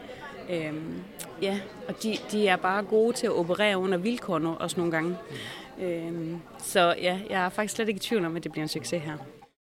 Øhm, 0.50 0.94
ja, 1.42 1.60
og 1.88 2.04
de, 2.04 2.18
de 2.32 2.48
er 2.48 2.56
bare 2.56 2.84
gode 2.84 3.16
til 3.16 3.28
at 3.28 3.34
operere 3.34 3.78
under 3.78 3.98
vilkårene 3.98 4.58
også 4.58 4.78
nogle 4.78 4.92
gange. 4.92 5.18
Øhm, 5.82 6.38
så 6.64 6.96
ja, 7.02 7.20
jeg 7.30 7.46
er 7.46 7.50
faktisk 7.50 7.76
slet 7.76 7.88
ikke 7.88 7.98
i 7.98 8.02
tvivl 8.02 8.26
om, 8.26 8.36
at 8.36 8.44
det 8.44 8.52
bliver 8.52 8.64
en 8.64 8.70
succes 8.70 9.04
her. 9.04 9.18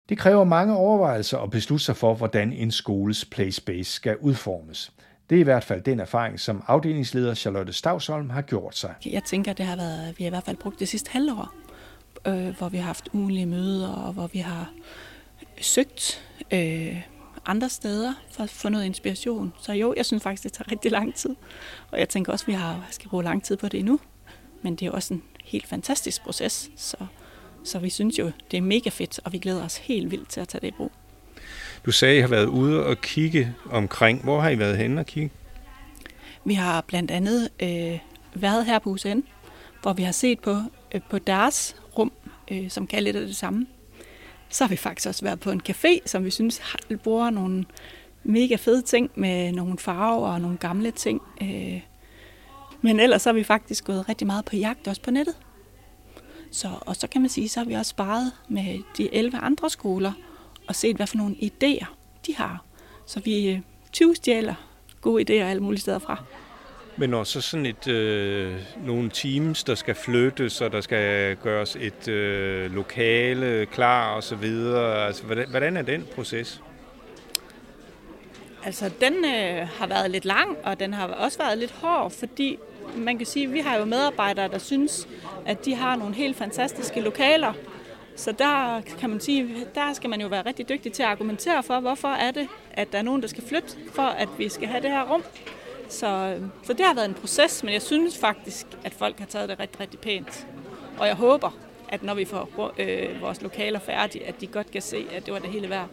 Det 0.09 0.17
kræver 0.17 0.43
mange 0.43 0.75
overvejelser 0.75 1.37
at 1.37 1.49
beslutte 1.49 1.85
sig 1.85 1.95
for, 1.95 2.13
hvordan 2.13 2.53
en 2.53 2.71
skoles 2.71 3.25
playspace 3.25 3.91
skal 3.91 4.17
udformes. 4.17 4.91
Det 5.29 5.35
er 5.35 5.39
i 5.39 5.43
hvert 5.43 5.63
fald 5.63 5.81
den 5.81 5.99
erfaring, 5.99 6.39
som 6.39 6.63
afdelingsleder 6.67 7.33
Charlotte 7.33 7.73
Stavsholm 7.73 8.29
har 8.29 8.41
gjort 8.41 8.77
sig. 8.77 8.93
Jeg 9.05 9.23
tænker, 9.23 9.53
det 9.53 9.65
har 9.65 9.75
været, 9.75 10.15
vi 10.17 10.23
har 10.23 10.29
i 10.29 10.33
hvert 10.33 10.43
fald 10.43 10.57
brugt 10.57 10.79
det 10.79 10.87
sidste 10.87 11.11
halvår, 11.11 11.53
øh, 12.27 12.57
hvor 12.57 12.69
vi 12.69 12.77
har 12.77 12.83
haft 12.83 13.09
ugenlige 13.13 13.45
møder, 13.45 13.89
og 13.89 14.13
hvor 14.13 14.27
vi 14.27 14.39
har 14.39 14.71
søgt 15.61 16.23
øh, 16.53 17.01
andre 17.45 17.69
steder 17.69 18.13
for 18.31 18.43
at 18.43 18.49
få 18.49 18.69
noget 18.69 18.85
inspiration. 18.85 19.53
Så 19.61 19.73
jo, 19.73 19.93
jeg 19.97 20.05
synes 20.05 20.23
faktisk, 20.23 20.43
det 20.43 20.53
tager 20.53 20.71
rigtig 20.71 20.91
lang 20.91 21.15
tid. 21.15 21.35
Og 21.91 21.99
jeg 21.99 22.09
tænker 22.09 22.31
også, 22.31 22.43
at 22.43 22.47
vi 22.47 22.53
har, 22.53 22.87
skal 22.91 23.09
bruge 23.09 23.23
lang 23.23 23.43
tid 23.43 23.57
på 23.57 23.67
det 23.67 23.79
endnu. 23.79 23.99
Men 24.61 24.75
det 24.75 24.87
er 24.87 24.91
også 24.91 25.13
en 25.13 25.23
helt 25.43 25.67
fantastisk 25.67 26.23
proces, 26.23 26.71
så, 26.75 26.97
så 27.63 27.79
vi 27.79 27.89
synes 27.89 28.19
jo, 28.19 28.31
det 28.51 28.57
er 28.57 28.61
mega 28.61 28.89
fedt, 28.89 29.19
og 29.23 29.33
vi 29.33 29.37
glæder 29.37 29.63
os 29.63 29.77
helt 29.77 30.11
vildt 30.11 30.29
til 30.29 30.41
at 30.41 30.47
tage 30.47 30.61
det 30.61 30.67
i 30.67 30.71
brug. 30.71 30.91
Du 31.85 31.91
sagde, 31.91 32.13
at 32.13 32.17
I 32.17 32.21
har 32.21 32.27
været 32.27 32.45
ude 32.45 32.85
og 32.85 33.01
kigge 33.01 33.55
omkring. 33.69 34.23
Hvor 34.23 34.41
har 34.41 34.49
I 34.49 34.59
været 34.59 34.77
henne 34.77 35.01
og 35.01 35.05
kigge? 35.05 35.31
Vi 36.45 36.53
har 36.53 36.81
blandt 36.81 37.11
andet 37.11 37.49
øh, 37.59 37.99
været 38.33 38.65
her 38.65 38.79
på 38.79 38.89
UCN, 38.89 39.19
hvor 39.81 39.93
vi 39.93 40.03
har 40.03 40.11
set 40.11 40.39
på, 40.39 40.57
øh, 40.95 41.01
på 41.09 41.19
deres 41.19 41.75
rum, 41.97 42.11
øh, 42.51 42.69
som 42.69 42.87
kan 42.87 43.03
lidt 43.03 43.15
af 43.15 43.25
det 43.25 43.35
samme. 43.35 43.67
Så 44.49 44.63
har 44.63 44.69
vi 44.69 44.75
faktisk 44.75 45.07
også 45.07 45.25
været 45.25 45.39
på 45.39 45.51
en 45.51 45.61
café, 45.69 45.97
som 46.05 46.25
vi 46.25 46.31
synes 46.31 46.61
bruger 47.03 47.29
nogle 47.29 47.65
mega 48.23 48.55
fede 48.55 48.81
ting 48.81 49.11
med 49.15 49.51
nogle 49.51 49.77
farver 49.77 50.27
og 50.27 50.41
nogle 50.41 50.57
gamle 50.57 50.91
ting. 50.91 51.21
Øh, 51.41 51.81
Men 52.81 52.99
ellers 52.99 53.21
så 53.21 53.33
vi 53.33 53.43
faktisk 53.43 53.85
gået 53.85 54.09
rigtig 54.09 54.27
meget 54.27 54.45
på 54.45 54.55
jagt 54.55 54.87
også 54.87 55.01
på 55.01 55.11
nettet. 55.11 55.35
Så, 56.51 56.69
og 56.81 56.95
så 56.95 57.07
kan 57.07 57.21
man 57.21 57.29
sige, 57.29 57.49
så 57.49 57.59
har 57.59 57.67
vi 57.67 57.73
også 57.73 57.89
sparet 57.89 58.31
med 58.47 58.79
de 58.97 59.13
11 59.15 59.37
andre 59.37 59.69
skoler 59.69 60.13
og 60.67 60.75
set, 60.75 60.95
hvad 60.95 61.07
for 61.07 61.17
nogle 61.17 61.35
idéer 61.35 61.85
de 62.27 62.35
har. 62.35 62.65
Så 63.05 63.19
vi 63.19 63.49
øh, 63.49 63.59
20 63.91 64.15
stjæler 64.15 64.55
gode 65.01 65.23
idéer 65.23 65.43
alle 65.43 65.63
mulige 65.63 65.81
steder 65.81 65.99
fra. 65.99 66.23
Men 67.01 67.09
når 67.09 67.23
så 67.23 67.41
sådan 67.41 67.65
et, 67.65 67.87
øh, 67.87 68.55
nogle 68.85 69.09
teams, 69.09 69.63
der 69.63 69.75
skal 69.75 69.95
flyttes, 69.95 70.61
og 70.61 70.71
der 70.71 70.81
skal 70.81 71.35
gøres 71.35 71.77
et 71.79 72.07
øh, 72.07 72.71
lokale 72.75 73.65
klar 73.65 74.15
og 74.15 74.23
så 74.23 74.35
videre, 74.35 75.05
altså, 75.07 75.23
hvordan, 75.23 75.49
hvordan 75.49 75.77
er 75.77 75.81
den 75.81 76.07
proces? 76.15 76.61
Altså, 78.65 78.91
den 79.01 79.13
øh, 79.13 79.67
har 79.67 79.87
været 79.87 80.11
lidt 80.11 80.25
lang, 80.25 80.57
og 80.63 80.79
den 80.79 80.93
har 80.93 81.07
også 81.07 81.37
været 81.37 81.57
lidt 81.57 81.71
hård, 81.71 82.11
fordi 82.11 82.57
man 82.95 83.17
kan 83.17 83.27
sige, 83.27 83.45
at 83.45 83.53
vi 83.53 83.59
har 83.59 83.77
jo 83.77 83.85
medarbejdere, 83.85 84.47
der 84.47 84.57
synes, 84.57 85.07
at 85.45 85.65
de 85.65 85.75
har 85.75 85.95
nogle 85.95 86.15
helt 86.15 86.37
fantastiske 86.37 87.01
lokaler. 87.01 87.53
Så 88.15 88.31
der 88.31 88.81
kan 88.99 89.09
man 89.09 89.19
sige, 89.19 89.55
der 89.75 89.93
skal 89.93 90.09
man 90.09 90.21
jo 90.21 90.27
være 90.27 90.45
rigtig 90.45 90.69
dygtig 90.69 90.93
til 90.93 91.03
at 91.03 91.09
argumentere 91.09 91.63
for, 91.63 91.79
hvorfor 91.79 92.07
er 92.07 92.31
det, 92.31 92.47
at 92.73 92.91
der 92.91 92.97
er 92.97 93.03
nogen, 93.03 93.21
der 93.21 93.27
skal 93.27 93.43
flytte, 93.47 93.67
for 93.93 94.01
at 94.01 94.29
vi 94.37 94.49
skal 94.49 94.67
have 94.67 94.81
det 94.81 94.89
her 94.89 95.13
rum. 95.13 95.23
Så, 95.91 96.37
så 96.63 96.73
det 96.73 96.85
har 96.85 96.93
været 96.93 97.09
en 97.09 97.13
proces, 97.13 97.63
men 97.63 97.73
jeg 97.73 97.81
synes 97.81 98.17
faktisk, 98.17 98.65
at 98.83 98.93
folk 98.93 99.19
har 99.19 99.25
taget 99.25 99.49
det 99.49 99.59
rigtig, 99.59 99.79
rigtig 99.79 99.99
pænt. 99.99 100.47
Og 100.99 101.07
jeg 101.07 101.15
håber, 101.15 101.57
at 101.89 102.03
når 102.03 102.13
vi 102.13 102.25
får 102.25 102.73
øh, 102.79 103.21
vores 103.21 103.41
lokaler 103.41 103.79
færdige, 103.79 104.27
at 104.27 104.41
de 104.41 104.47
godt 104.47 104.71
kan 104.71 104.81
se, 104.81 105.05
at 105.11 105.25
det 105.25 105.33
var 105.33 105.39
det 105.39 105.49
hele 105.49 105.69
værd. 105.69 105.89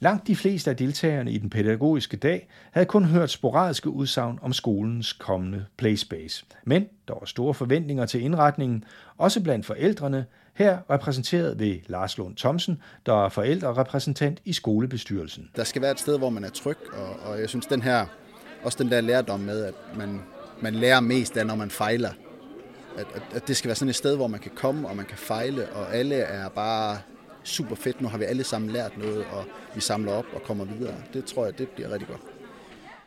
Langt 0.00 0.26
de 0.26 0.36
fleste 0.36 0.70
af 0.70 0.76
deltagerne 0.76 1.32
i 1.32 1.38
den 1.38 1.50
pædagogiske 1.50 2.16
dag 2.16 2.48
havde 2.70 2.86
kun 2.86 3.04
hørt 3.04 3.30
sporadiske 3.30 3.90
udsagn 3.90 4.38
om 4.42 4.52
skolens 4.52 5.12
kommende 5.12 5.64
playspace. 5.76 6.44
Men 6.64 6.86
der 7.08 7.14
var 7.14 7.26
store 7.26 7.54
forventninger 7.54 8.06
til 8.06 8.22
indretningen, 8.22 8.84
også 9.18 9.42
blandt 9.42 9.66
forældrene, 9.66 10.26
her 10.54 10.78
repræsenteret 10.90 11.58
ved 11.58 11.76
Lars 11.86 12.18
Lund 12.18 12.36
Thomsen, 12.36 12.82
der 13.06 13.24
er 13.24 13.28
forældrerepræsentant 13.28 14.40
i 14.44 14.52
skolebestyrelsen. 14.52 15.50
Der 15.56 15.64
skal 15.64 15.82
være 15.82 15.90
et 15.90 16.00
sted, 16.00 16.18
hvor 16.18 16.30
man 16.30 16.44
er 16.44 16.50
tryg, 16.50 16.76
og, 16.92 17.30
og 17.30 17.40
jeg 17.40 17.48
synes, 17.48 17.66
den 17.66 17.82
her, 17.82 18.06
også 18.64 18.82
den 18.82 18.90
der 18.90 19.00
lærdom 19.00 19.40
med, 19.40 19.64
at 19.64 19.74
man, 19.96 20.20
man 20.60 20.74
lærer 20.74 21.00
mest 21.00 21.36
af, 21.36 21.46
når 21.46 21.54
man 21.54 21.70
fejler. 21.70 22.10
At, 22.96 23.06
at, 23.14 23.22
at 23.34 23.48
det 23.48 23.56
skal 23.56 23.68
være 23.68 23.76
sådan 23.76 23.88
et 23.88 23.96
sted, 23.96 24.16
hvor 24.16 24.26
man 24.26 24.40
kan 24.40 24.52
komme, 24.54 24.88
og 24.88 24.96
man 24.96 25.06
kan 25.06 25.18
fejle, 25.18 25.68
og 25.68 25.94
alle 25.94 26.14
er 26.14 26.48
bare 26.48 26.98
super 27.44 27.76
fedt. 27.76 28.00
Nu 28.00 28.08
har 28.08 28.18
vi 28.18 28.24
alle 28.24 28.44
sammen 28.44 28.70
lært 28.70 28.98
noget, 28.98 29.24
og 29.32 29.44
vi 29.74 29.80
samler 29.80 30.12
op 30.12 30.26
og 30.34 30.42
kommer 30.42 30.64
videre. 30.64 30.94
Det 31.12 31.24
tror 31.24 31.44
jeg, 31.44 31.58
det 31.58 31.68
bliver 31.68 31.92
rigtig 31.92 32.08
godt. 32.08 32.33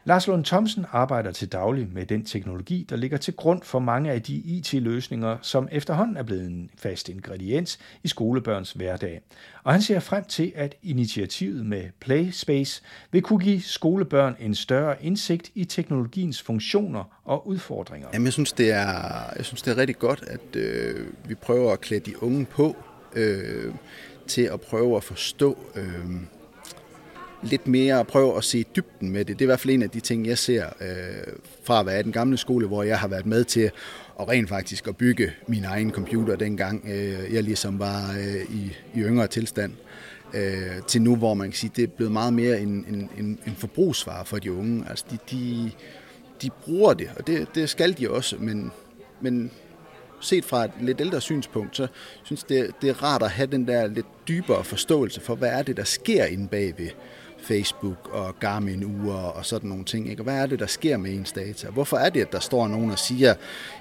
Lars 0.07 0.27
Lund 0.27 0.45
Thomsen 0.45 0.85
arbejder 0.91 1.31
til 1.31 1.51
daglig 1.51 1.87
med 1.93 2.05
den 2.05 2.25
teknologi, 2.25 2.85
der 2.89 2.95
ligger 2.95 3.17
til 3.17 3.33
grund 3.33 3.61
for 3.63 3.79
mange 3.79 4.11
af 4.11 4.21
de 4.21 4.35
IT-løsninger, 4.35 5.37
som 5.41 5.67
efterhånden 5.71 6.17
er 6.17 6.23
blevet 6.23 6.45
en 6.45 6.69
fast 6.77 7.09
ingrediens 7.09 7.79
i 8.03 8.07
skolebørns 8.07 8.71
hverdag. 8.71 9.21
Og 9.63 9.73
han 9.73 9.81
ser 9.81 9.99
frem 9.99 10.23
til, 10.23 10.51
at 10.55 10.75
initiativet 10.83 11.65
med 11.65 11.83
PlaySpace 11.99 12.81
vil 13.11 13.21
kunne 13.21 13.39
give 13.39 13.61
skolebørn 13.61 14.35
en 14.39 14.55
større 14.55 15.03
indsigt 15.03 15.51
i 15.55 15.65
teknologiens 15.65 16.41
funktioner 16.41 17.21
og 17.25 17.47
udfordringer. 17.47 18.07
Jamen, 18.13 18.25
jeg 18.25 18.33
synes, 18.33 18.51
det 18.51 18.71
er, 18.71 19.33
jeg 19.37 19.45
synes, 19.45 19.61
det 19.61 19.71
er 19.71 19.77
rigtig 19.77 19.99
godt, 19.99 20.23
at 20.27 20.55
øh, 20.55 21.07
vi 21.27 21.35
prøver 21.35 21.73
at 21.73 21.81
klæde 21.81 22.11
de 22.11 22.23
unge 22.23 22.45
på 22.45 22.75
øh, 23.15 23.73
til 24.27 24.41
at 24.41 24.61
prøve 24.61 24.97
at 24.97 25.03
forstå 25.03 25.57
øh, 25.75 26.05
lidt 27.49 27.67
mere, 27.67 28.05
prøve 28.05 28.37
at 28.37 28.43
se 28.43 28.65
dybden 28.75 29.11
med 29.11 29.25
det. 29.25 29.39
Det 29.39 29.41
er 29.41 29.45
i 29.45 29.51
hvert 29.51 29.59
fald 29.59 29.73
en 29.73 29.83
af 29.83 29.89
de 29.89 29.99
ting, 29.99 30.27
jeg 30.27 30.37
ser 30.37 30.65
øh, 30.65 31.33
fra 31.63 31.79
at 31.79 31.85
være 31.85 31.99
i 31.99 32.03
den 32.03 32.11
gamle 32.11 32.37
skole, 32.37 32.67
hvor 32.67 32.83
jeg 32.83 32.99
har 32.99 33.07
været 33.07 33.25
med 33.25 33.43
til 33.43 33.71
at 34.19 34.27
rent 34.29 34.49
faktisk 34.49 34.87
at 34.87 34.97
bygge 34.97 35.31
min 35.47 35.65
egen 35.65 35.91
computer 35.91 36.35
dengang 36.35 36.85
øh, 36.89 37.33
jeg 37.33 37.43
ligesom 37.43 37.79
var 37.79 38.15
øh, 38.19 38.55
i, 38.55 38.75
i 38.93 38.99
yngre 38.99 39.27
tilstand. 39.27 39.73
Øh, 40.33 40.81
til 40.87 41.01
nu, 41.01 41.15
hvor 41.15 41.33
man 41.33 41.47
kan 41.47 41.57
sige, 41.57 41.71
det 41.75 41.83
er 41.83 41.87
blevet 41.87 42.11
meget 42.11 42.33
mere 42.33 42.59
en, 42.59 42.85
en, 42.89 43.09
en, 43.17 43.39
en 43.47 43.55
forbrugsvare 43.57 44.25
for 44.25 44.37
de 44.37 44.51
unge. 44.51 44.85
Altså, 44.89 45.05
de, 45.11 45.17
de, 45.31 45.71
de 46.41 46.49
bruger 46.63 46.93
det, 46.93 47.09
og 47.15 47.27
det, 47.27 47.47
det 47.55 47.69
skal 47.69 47.97
de 47.97 48.09
også, 48.09 48.35
men, 48.39 48.71
men 49.21 49.51
set 50.19 50.45
fra 50.45 50.65
et 50.65 50.71
lidt 50.81 51.01
ældre 51.01 51.21
synspunkt, 51.21 51.77
så 51.77 51.87
synes 52.23 52.43
det, 52.43 52.71
det 52.81 52.89
er 52.89 53.03
rart 53.03 53.23
at 53.23 53.29
have 53.29 53.47
den 53.47 53.67
der 53.67 53.87
lidt 53.87 54.05
dybere 54.27 54.63
forståelse 54.63 55.21
for, 55.21 55.35
hvad 55.35 55.49
er 55.49 55.63
det, 55.63 55.77
der 55.77 55.83
sker 55.83 56.25
inde 56.25 56.47
bagved 56.47 56.89
Facebook 57.47 58.09
og 58.11 58.39
Garmin-ure 58.39 59.31
og 59.31 59.45
sådan 59.45 59.69
nogle 59.69 59.85
ting. 59.85 60.09
Ikke? 60.09 60.21
Og 60.21 60.23
hvad 60.23 60.41
er 60.41 60.45
det, 60.45 60.59
der 60.59 60.65
sker 60.65 60.97
med 60.97 61.13
ens 61.13 61.31
data? 61.31 61.69
Hvorfor 61.69 61.97
er 61.97 62.09
det, 62.09 62.21
at 62.21 62.31
der 62.31 62.39
står 62.39 62.67
nogen 62.67 62.91
og 62.91 62.99
siger, 62.99 63.33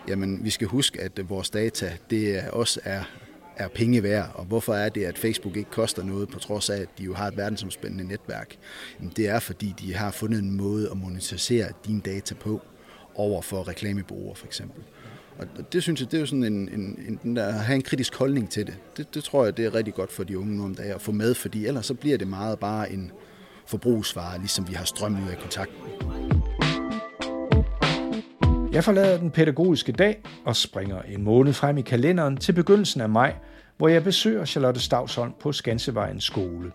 jamen 0.09 0.45
vi 0.45 0.51
skal 0.51 0.67
huske, 0.67 1.01
at 1.01 1.21
vores 1.29 1.51
data, 1.51 1.93
det 2.11 2.41
også 2.53 2.81
er 2.85 3.03
er 3.57 3.69
penge 3.69 4.03
værd, 4.03 4.31
og 4.35 4.45
hvorfor 4.45 4.75
er 4.75 4.89
det, 4.89 5.05
at 5.05 5.19
Facebook 5.19 5.57
ikke 5.57 5.71
koster 5.71 6.05
noget, 6.05 6.29
på 6.29 6.39
trods 6.39 6.71
af, 6.71 6.77
at 6.77 6.89
de 6.99 7.05
jo 7.05 7.15
har 7.15 7.29
et 7.29 7.37
verdensomspændende 7.37 8.05
netværk? 8.05 8.57
Jamen, 8.99 9.13
det 9.17 9.29
er, 9.29 9.39
fordi 9.39 9.75
de 9.79 9.95
har 9.95 10.11
fundet 10.11 10.39
en 10.39 10.51
måde 10.51 10.91
at 10.91 10.97
monetisere 10.97 11.69
dine 11.87 12.01
data 12.01 12.35
på 12.35 12.63
over 13.15 13.43
for 13.43 13.69
reklamebureauer 13.69 14.35
for 14.35 14.47
eksempel. 14.47 14.83
Og 15.39 15.73
det 15.73 15.83
synes 15.83 16.01
jeg, 16.01 16.11
det 16.11 16.17
er 16.17 16.21
jo 16.21 16.27
sådan 16.27 16.45
en, 16.45 16.69
en, 16.69 16.99
en 17.09 17.21
den 17.23 17.37
der, 17.37 17.47
at 17.47 17.55
have 17.55 17.77
en 17.77 17.83
kritisk 17.83 18.15
holdning 18.15 18.51
til 18.51 18.67
det. 18.67 18.75
det. 18.97 19.15
Det 19.15 19.25
tror 19.25 19.45
jeg, 19.45 19.57
det 19.57 19.65
er 19.65 19.75
rigtig 19.75 19.95
godt 19.95 20.13
for 20.13 20.25
de 20.25 20.39
unge 20.39 20.57
nu 20.57 20.65
om 20.65 20.75
dagen 20.75 20.93
at 20.93 21.03
få 21.03 21.13
med, 21.13 21.35
fordi 21.35 21.67
ellers 21.67 21.87
så 21.87 21.95
bliver 21.95 22.19
det 22.19 22.29
meget 22.29 22.59
bare 22.59 22.93
en 22.93 23.13
forbrugsvare, 23.69 24.39
ligesom 24.39 24.69
vi 24.69 24.75
har 24.75 24.85
strømmet 24.85 25.23
ud 25.25 25.31
af 25.31 25.39
kontakten. 25.39 25.83
Jeg 28.73 28.85
forlader 28.85 29.19
den 29.19 29.31
pædagogiske 29.31 29.93
dag 29.93 30.23
og 30.45 30.57
springer 30.57 31.03
en 31.03 31.23
måned 31.23 31.53
frem 31.53 31.79
i 31.79 31.83
kalenderen 31.83 32.37
til 32.37 32.53
begyndelsen 32.53 33.01
af 33.01 33.09
maj, 33.09 33.35
hvor 33.77 33.89
jeg 33.89 34.05
besøger 34.05 34.45
Charlotte 34.45 34.81
Stavsholm 34.81 35.33
på 35.41 35.53
Skansevejens 35.53 36.25
skole. 36.25 36.73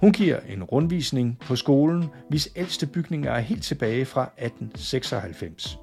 Hun 0.00 0.12
giver 0.12 0.40
en 0.48 0.62
rundvisning 0.62 1.38
på 1.40 1.56
skolen, 1.56 2.10
hvis 2.28 2.48
ældste 2.56 2.86
bygninger 2.86 3.32
er 3.32 3.40
helt 3.40 3.64
tilbage 3.64 4.04
fra 4.04 4.22
1896. 4.22 5.78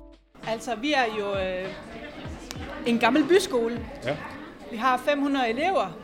Altså, 0.48 0.76
vi 0.76 0.94
er 0.94 1.06
jo 1.20 1.36
øh, 1.36 1.74
en 2.86 3.00
gammel 3.00 3.28
byskole. 3.28 3.80
Ja. 4.06 4.18
Vi 4.72 4.78
har 4.78 4.98
500 5.06 5.50
elever, 5.50 5.98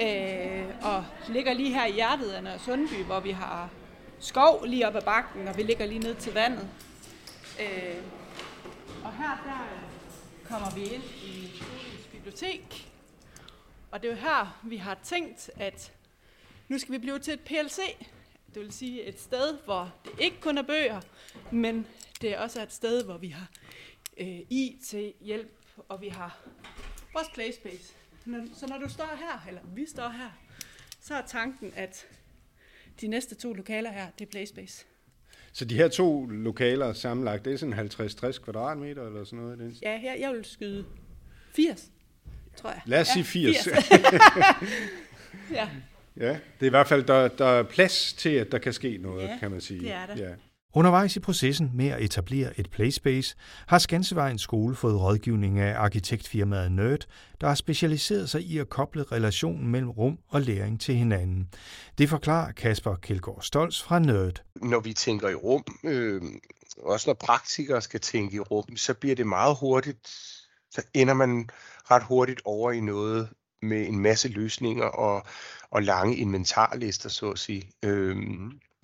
øh, 0.00 0.66
og 0.82 1.04
ligger 1.28 1.52
lige 1.52 1.74
her 1.74 1.86
i 1.86 1.92
hjertet 1.92 2.30
af 2.30 2.42
Nørre 2.42 2.58
Sundby, 2.58 3.04
hvor 3.04 3.20
vi 3.20 3.30
har 3.30 3.70
skov 4.18 4.64
lige 4.64 4.88
op 4.88 4.96
ad 4.96 5.02
bakken, 5.02 5.48
og 5.48 5.56
vi 5.56 5.62
ligger 5.62 5.86
lige 5.86 5.98
ned 5.98 6.14
til 6.14 6.34
vandet. 6.34 6.68
Øh, 7.60 7.96
og 9.04 9.12
her 9.12 9.42
der 9.44 9.62
øh, 9.62 10.48
kommer 10.48 10.70
vi 10.74 10.84
ind 10.84 11.02
i 11.04 11.50
skolens 11.56 12.06
bibliotek, 12.12 12.90
og 13.90 14.02
det 14.02 14.10
er 14.10 14.14
jo 14.14 14.20
her, 14.20 14.60
vi 14.62 14.76
har 14.76 14.98
tænkt, 15.02 15.50
at 15.56 15.92
nu 16.68 16.78
skal 16.78 16.92
vi 16.92 16.98
blive 16.98 17.18
til 17.18 17.34
et 17.34 17.40
PLC. 17.40 17.78
Det 18.54 18.62
vil 18.62 18.72
sige 18.72 19.02
et 19.02 19.20
sted, 19.20 19.58
hvor 19.64 19.92
det 20.04 20.12
ikke 20.18 20.40
kun 20.40 20.58
er 20.58 20.62
bøger, 20.62 21.00
men 21.50 21.86
det 22.20 22.34
er 22.34 22.40
også 22.40 22.62
et 22.62 22.72
sted, 22.72 23.04
hvor 23.04 23.16
vi 23.16 23.28
har 23.28 23.46
øh, 24.16 24.38
IT, 24.50 24.94
hjælp, 25.20 25.52
og 25.88 26.00
vi 26.00 26.08
har 26.08 26.38
vores 27.12 27.28
playspace. 27.34 27.95
Så 28.54 28.66
når 28.66 28.78
du 28.78 28.88
står 28.88 29.16
her, 29.18 29.44
eller 29.48 29.60
vi 29.74 29.86
står 29.86 30.08
her, 30.08 30.30
så 31.00 31.14
er 31.14 31.22
tanken, 31.26 31.72
at 31.76 32.06
de 33.00 33.06
næste 33.08 33.34
to 33.34 33.52
lokaler 33.52 33.90
her, 33.92 34.06
det 34.18 34.26
er 34.26 34.30
playspace. 34.30 34.86
Så 35.52 35.64
de 35.64 35.74
her 35.74 35.88
to 35.88 36.26
lokaler 36.26 36.92
sammenlagt, 36.92 37.44
det 37.44 37.52
er 37.52 37.56
sådan 37.56 37.74
50-60 37.74 38.42
kvadratmeter 38.42 39.06
eller 39.06 39.24
sådan 39.24 39.38
noget? 39.38 39.58
Den? 39.58 39.76
Ja, 39.82 39.98
her, 39.98 40.14
jeg 40.14 40.32
vil 40.32 40.44
skyde 40.44 40.84
80, 41.52 41.90
tror 42.56 42.70
jeg. 42.70 42.80
Lad 42.86 43.00
os 43.00 43.08
sige 43.08 43.24
80. 43.24 43.64
80. 43.64 43.74
ja. 45.50 45.68
Ja, 46.16 46.28
det 46.28 46.62
er 46.62 46.66
i 46.66 46.68
hvert 46.68 46.86
fald, 46.86 47.04
der, 47.04 47.28
der 47.28 47.46
er 47.46 47.62
plads 47.62 48.12
til, 48.12 48.28
at 48.28 48.52
der 48.52 48.58
kan 48.58 48.72
ske 48.72 48.98
noget, 48.98 49.28
ja, 49.28 49.38
kan 49.38 49.50
man 49.50 49.60
sige. 49.60 49.80
det 49.80 49.92
er 49.92 50.06
det. 50.06 50.18
Ja. 50.18 50.32
Undervejs 50.76 51.16
i 51.16 51.20
processen 51.20 51.70
med 51.74 51.88
at 51.88 52.02
etablere 52.02 52.60
et 52.60 52.70
playspace 52.70 53.36
har 53.66 53.78
Skansevejens 53.78 54.42
skole 54.42 54.74
fået 54.74 55.00
rådgivning 55.00 55.58
af 55.58 55.78
arkitektfirmaet 55.78 56.72
Nerd, 56.72 57.06
der 57.40 57.46
har 57.46 57.54
specialiseret 57.54 58.30
sig 58.30 58.42
i 58.42 58.58
at 58.58 58.68
koble 58.68 59.02
relationen 59.02 59.68
mellem 59.68 59.90
rum 59.90 60.18
og 60.28 60.40
læring 60.40 60.80
til 60.80 60.94
hinanden. 60.94 61.48
Det 61.98 62.08
forklarer 62.08 62.52
Kasper 62.52 62.96
Kjeldgaard 62.96 63.42
Stolz 63.42 63.82
fra 63.82 63.98
Nerd. 63.98 64.42
Når 64.54 64.80
vi 64.80 64.92
tænker 64.92 65.28
i 65.28 65.34
rum, 65.34 65.64
øh, 65.84 66.22
også 66.78 67.10
når 67.10 67.14
praktikere 67.14 67.82
skal 67.82 68.00
tænke 68.00 68.36
i 68.36 68.40
rum, 68.40 68.76
så 68.76 68.94
bliver 68.94 69.14
det 69.14 69.26
meget 69.26 69.56
hurtigt, 69.60 70.08
så 70.70 70.82
ender 70.94 71.14
man 71.14 71.48
ret 71.90 72.02
hurtigt 72.02 72.40
over 72.44 72.72
i 72.72 72.80
noget 72.80 73.28
med 73.62 73.88
en 73.88 73.98
masse 73.98 74.28
løsninger 74.28 74.84
og, 74.84 75.26
og 75.70 75.82
lange 75.82 76.16
inventarlister, 76.16 77.08
så 77.08 77.30
at 77.30 77.38
sige. 77.38 77.70
Øh, 77.84 78.16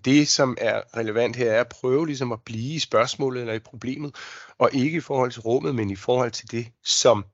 det, 0.04 0.28
som 0.28 0.56
er 0.61 0.97
relevant 0.97 1.37
her, 1.37 1.52
er 1.52 1.61
at 1.61 1.68
prøve 1.68 2.06
ligesom 2.06 2.32
at 2.32 2.42
blive 2.44 2.75
i 2.75 2.78
spørgsmålet 2.78 3.40
eller 3.40 3.54
i 3.54 3.59
problemet, 3.59 4.14
og 4.59 4.71
ikke 4.75 4.97
i 4.97 5.00
forhold 5.00 5.32
til 5.32 5.40
rummet, 5.40 5.75
men 5.75 5.90
i 5.90 5.97
forhold 5.97 6.30
til 6.30 6.50
det, 6.50 6.66
som 6.85 7.25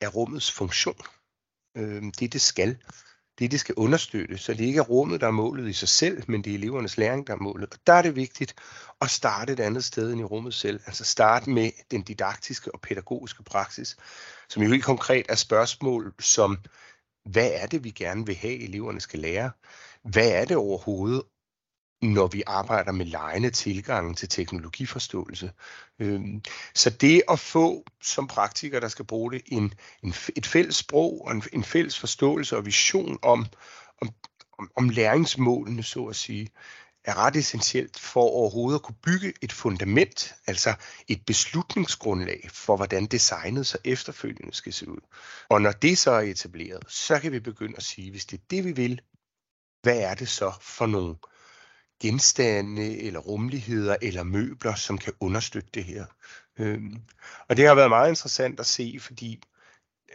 er 0.00 0.08
rummets 0.08 0.52
funktion. 0.52 0.96
Øh, 1.76 2.02
det, 2.20 2.32
det 2.32 2.40
skal. 2.40 2.76
det, 3.38 3.50
det 3.50 3.60
skal 3.60 3.74
understøtte, 3.74 4.38
så 4.38 4.54
det 4.54 4.64
ikke 4.64 4.78
er 4.78 4.82
rummet, 4.82 5.20
der 5.20 5.26
er 5.26 5.30
målet 5.30 5.68
i 5.68 5.72
sig 5.72 5.88
selv, 5.88 6.22
men 6.28 6.44
det 6.44 6.50
er 6.50 6.54
elevernes 6.54 6.96
læring, 6.98 7.26
der 7.26 7.32
er 7.32 7.38
målet. 7.38 7.74
Og 7.74 7.78
der 7.86 7.92
er 7.92 8.02
det 8.02 8.16
vigtigt 8.16 8.54
at 9.00 9.10
starte 9.10 9.52
et 9.52 9.60
andet 9.60 9.84
sted 9.84 10.12
end 10.12 10.20
i 10.20 10.24
rummet 10.24 10.54
selv, 10.54 10.80
altså 10.86 11.04
starte 11.04 11.50
med 11.50 11.70
den 11.90 12.02
didaktiske 12.02 12.74
og 12.74 12.80
pædagogiske 12.80 13.42
praksis, 13.42 13.96
som 14.48 14.62
jo 14.62 14.68
helt 14.68 14.84
konkret 14.84 15.26
er 15.28 15.34
spørgsmål 15.34 16.14
som, 16.20 16.58
hvad 17.24 17.50
er 17.54 17.66
det, 17.66 17.84
vi 17.84 17.90
gerne 17.90 18.26
vil 18.26 18.34
have, 18.34 18.60
eleverne 18.62 19.00
skal 19.00 19.20
lære? 19.20 19.50
Hvad 20.02 20.28
er 20.28 20.44
det 20.44 20.56
overhovedet, 20.56 21.22
når 22.02 22.26
vi 22.26 22.42
arbejder 22.46 22.92
med 22.92 23.06
lejende 23.06 23.50
tilgangen 23.50 24.14
til 24.14 24.28
teknologiforståelse. 24.28 25.52
Øhm, 25.98 26.42
så 26.74 26.90
det 26.90 27.22
at 27.28 27.38
få 27.40 27.84
som 28.02 28.26
praktiker, 28.26 28.80
der 28.80 28.88
skal 28.88 29.04
bruge 29.04 29.32
det, 29.32 29.42
en, 29.46 29.74
en, 30.02 30.14
et 30.36 30.46
fælles 30.46 30.76
sprog 30.76 31.26
og 31.26 31.32
en, 31.32 31.42
en 31.52 31.64
fælles 31.64 31.98
forståelse 31.98 32.56
og 32.56 32.66
vision 32.66 33.18
om, 33.22 33.46
om, 34.02 34.10
om, 34.58 34.70
om 34.76 34.88
læringsmålene, 34.88 35.82
så 35.82 36.04
at 36.04 36.16
sige, 36.16 36.48
er 37.04 37.18
ret 37.18 37.36
essentielt 37.36 37.98
for 37.98 38.20
overhovedet 38.20 38.78
at 38.78 38.82
kunne 38.82 38.96
bygge 39.02 39.32
et 39.42 39.52
fundament, 39.52 40.34
altså 40.46 40.74
et 41.08 41.26
beslutningsgrundlag 41.26 42.48
for, 42.52 42.76
hvordan 42.76 43.06
designet 43.06 43.66
så 43.66 43.78
efterfølgende 43.84 44.54
skal 44.54 44.72
se 44.72 44.88
ud. 44.88 45.00
Og 45.48 45.62
når 45.62 45.72
det 45.72 45.98
så 45.98 46.10
er 46.10 46.20
etableret, 46.20 46.84
så 46.88 47.18
kan 47.18 47.32
vi 47.32 47.40
begynde 47.40 47.76
at 47.76 47.82
sige, 47.82 48.10
hvis 48.10 48.26
det 48.26 48.36
er 48.38 48.44
det, 48.50 48.64
vi 48.64 48.72
vil, 48.72 49.00
hvad 49.82 49.98
er 49.98 50.14
det 50.14 50.28
så 50.28 50.52
for 50.60 50.86
nogle 50.86 51.14
genstande 52.00 52.98
eller 53.02 53.20
rummeligheder 53.20 53.96
eller 54.02 54.22
møbler, 54.22 54.74
som 54.74 54.98
kan 54.98 55.12
understøtte 55.20 55.70
det 55.74 55.84
her. 55.84 56.04
Øhm, 56.58 56.96
og 57.48 57.56
det 57.56 57.66
har 57.66 57.74
været 57.74 57.90
meget 57.90 58.08
interessant 58.08 58.60
at 58.60 58.66
se, 58.66 58.98
fordi 59.00 59.42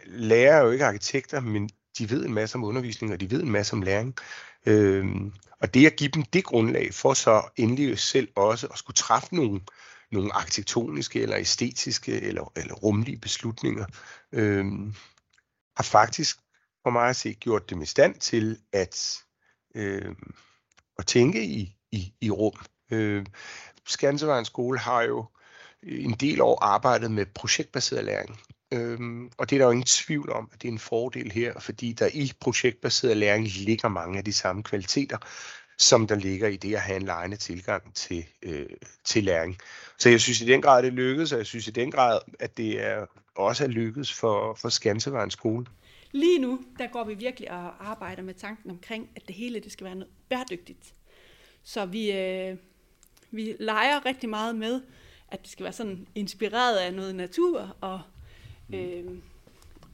lærer 0.06 0.56
er 0.56 0.64
jo 0.64 0.70
ikke 0.70 0.86
arkitekter, 0.86 1.40
men 1.40 1.70
de 1.98 2.10
ved 2.10 2.24
en 2.24 2.34
masse 2.34 2.56
om 2.56 2.64
undervisning, 2.64 3.12
og 3.12 3.20
de 3.20 3.30
ved 3.30 3.42
en 3.42 3.50
masse 3.50 3.72
om 3.72 3.82
læring. 3.82 4.14
Øhm, 4.66 5.32
og 5.60 5.74
det 5.74 5.86
at 5.86 5.96
give 5.96 6.10
dem 6.10 6.22
det 6.22 6.44
grundlag 6.44 6.94
for 6.94 7.14
så 7.14 7.42
endelig 7.56 7.98
selv 7.98 8.28
også 8.36 8.66
at 8.66 8.78
skulle 8.78 8.94
træffe 8.94 9.34
nogle, 9.34 9.60
nogle 10.10 10.34
arkitektoniske 10.34 11.20
eller 11.20 11.36
æstetiske 11.38 12.20
eller, 12.20 12.52
eller 12.56 12.74
rumlige 12.74 13.18
beslutninger, 13.18 13.86
øhm, 14.32 14.94
har 15.76 15.84
faktisk 15.84 16.38
for 16.82 16.90
mig 16.90 17.08
at 17.08 17.16
se 17.16 17.34
gjort 17.34 17.70
dem 17.70 17.82
i 17.82 17.86
stand 17.86 18.14
til 18.14 18.58
at, 18.72 19.24
øhm, 19.74 20.34
at 20.98 21.06
tænke 21.06 21.44
i, 21.44 21.76
i, 21.92 22.12
i 22.20 22.30
rum. 22.30 22.54
Øh, 22.90 23.26
Skansevejens 23.86 24.48
skole 24.48 24.78
har 24.78 25.02
jo 25.02 25.26
en 25.82 26.12
del 26.12 26.40
år 26.40 26.64
arbejdet 26.64 27.10
med 27.10 27.26
projektbaseret 27.26 28.04
læring. 28.04 28.40
Øhm, 28.72 29.30
og 29.38 29.50
det 29.50 29.56
er 29.56 29.60
der 29.60 29.66
jo 29.66 29.70
ingen 29.70 29.86
tvivl 29.86 30.32
om, 30.32 30.48
at 30.52 30.62
det 30.62 30.68
er 30.68 30.72
en 30.72 30.78
fordel 30.78 31.32
her, 31.32 31.60
fordi 31.60 31.92
der 31.92 32.08
i 32.12 32.32
projektbaseret 32.40 33.16
læring 33.16 33.48
ligger 33.48 33.88
mange 33.88 34.18
af 34.18 34.24
de 34.24 34.32
samme 34.32 34.62
kvaliteter, 34.62 35.18
som 35.78 36.06
der 36.06 36.14
ligger 36.14 36.48
i 36.48 36.56
det 36.56 36.74
at 36.74 36.80
have 36.80 36.96
en 36.96 37.06
lejende 37.06 37.36
tilgang 37.36 37.94
til, 37.94 38.24
øh, 38.42 38.66
til 39.04 39.24
læring. 39.24 39.58
Så 39.98 40.08
jeg 40.08 40.20
synes 40.20 40.40
i 40.40 40.46
den 40.46 40.62
grad, 40.62 40.82
det 40.82 40.92
lykkedes, 40.92 41.32
og 41.32 41.38
jeg 41.38 41.46
synes 41.46 41.68
i 41.68 41.70
den 41.70 41.90
grad, 41.90 42.18
at 42.40 42.56
det 42.56 42.84
er 42.84 43.06
også 43.36 43.64
er 43.64 43.68
lykkedes 43.68 44.12
for, 44.12 44.54
for 44.54 44.68
Skansevejens 44.68 45.32
skole. 45.32 45.66
Lige 46.14 46.38
nu, 46.38 46.60
der 46.78 46.86
går 46.86 47.04
vi 47.04 47.14
virkelig 47.14 47.50
og 47.50 47.90
arbejder 47.90 48.22
med 48.22 48.34
tanken 48.34 48.70
omkring, 48.70 49.08
at 49.16 49.22
det 49.26 49.36
hele 49.36 49.60
det 49.60 49.72
skal 49.72 49.84
være 49.84 49.94
noget 49.94 50.12
bæredygtigt. 50.28 50.94
Så 51.62 51.86
vi, 51.86 52.12
øh, 52.12 52.56
vi 53.30 53.56
leger 53.60 54.06
rigtig 54.06 54.28
meget 54.28 54.56
med, 54.56 54.80
at 55.28 55.42
det 55.42 55.50
skal 55.50 55.64
være 55.64 55.72
sådan 55.72 56.06
inspireret 56.14 56.76
af 56.76 56.94
noget 56.94 57.14
natur. 57.14 57.76
Og, 57.80 58.00
mm. 58.68 58.74
øh, 58.74 59.04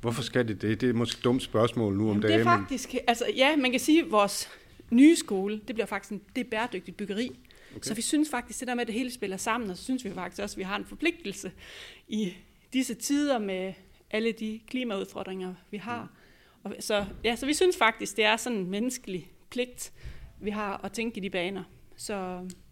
Hvorfor 0.01 0.23
skal 0.23 0.49
det 0.49 0.63
det? 0.63 0.81
Det 0.81 0.89
er 0.89 0.93
måske 0.93 1.19
et 1.19 1.25
dumt 1.25 1.43
spørgsmål 1.43 1.97
nu 1.97 2.11
om 2.11 2.21
dagen. 2.21 2.39
Det 2.39 2.41
er 2.41 2.59
faktisk, 2.59 2.95
altså 3.07 3.25
ja, 3.37 3.57
man 3.57 3.71
kan 3.71 3.81
sige, 3.81 4.05
at 4.05 4.11
vores 4.11 4.49
nye 4.91 5.17
skole, 5.17 5.61
det 5.69 5.75
bliver 5.75 5.87
faktisk 5.87 6.13
en, 6.13 6.23
det 6.37 6.47
er 6.47 6.51
bæredygtigt 6.51 6.97
byggeri. 6.97 7.31
Okay. 7.71 7.81
Så 7.83 7.95
vi 7.95 8.03
synes 8.03 8.31
faktisk, 8.31 8.61
det 8.61 8.69
der 8.69 8.75
med, 8.75 8.81
at 8.81 8.87
det 8.87 8.95
hele 8.95 9.13
spiller 9.13 9.37
sammen, 9.37 9.71
og 9.71 9.77
så 9.77 9.85
synes 9.85 10.05
vi 10.05 10.13
faktisk 10.15 10.43
også, 10.43 10.55
at 10.55 10.59
vi 10.59 10.63
har 10.63 10.77
en 10.77 10.85
forpligtelse 10.85 11.53
i 12.09 12.35
disse 12.73 12.95
tider 12.95 13.39
med 13.39 13.73
alle 14.11 14.33
de 14.33 14.61
klimaudfordringer, 14.67 15.55
vi 15.71 15.77
har. 15.77 16.03
Mm. 16.03 16.71
Og 16.71 16.77
så, 16.81 17.05
ja, 17.25 17.37
så 17.37 17.47
vi 17.47 17.55
synes 17.55 17.77
faktisk, 17.77 18.17
det 18.17 18.25
er 18.25 18.37
sådan 18.37 18.59
en 18.59 18.71
menneskelig 18.71 19.33
pligt 19.51 19.93
vi 20.41 20.51
har 20.51 20.81
at 20.85 20.93
tænke 20.93 21.17
i 21.17 21.21
de 21.21 21.31
baner. 21.31 21.65
Så, 21.97 22.15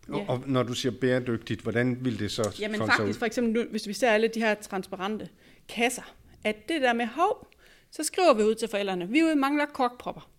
ja. 0.08 0.24
Og 0.28 0.42
når 0.46 0.62
du 0.62 0.74
siger 0.74 0.92
bæredygtigt, 1.00 1.60
hvordan 1.60 2.04
vil 2.04 2.18
det 2.18 2.30
så 2.30 2.56
Jamen 2.60 2.80
faktisk, 2.86 3.18
for 3.18 3.26
eksempel 3.26 3.52
nu, 3.52 3.70
hvis 3.70 3.88
vi 3.88 3.92
ser 3.92 4.10
alle 4.10 4.28
de 4.28 4.40
her 4.40 4.54
transparente 4.54 5.28
kasser, 5.68 6.14
at 6.44 6.68
det 6.68 6.82
der 6.82 6.92
med 6.92 7.06
hov, 7.06 7.50
så 7.90 8.04
skriver 8.04 8.34
vi 8.34 8.42
ud 8.42 8.54
til 8.54 8.68
forældrene, 8.68 9.08
vi 9.08 9.22
mangler 9.36 9.66
korkpropper. 9.66 10.30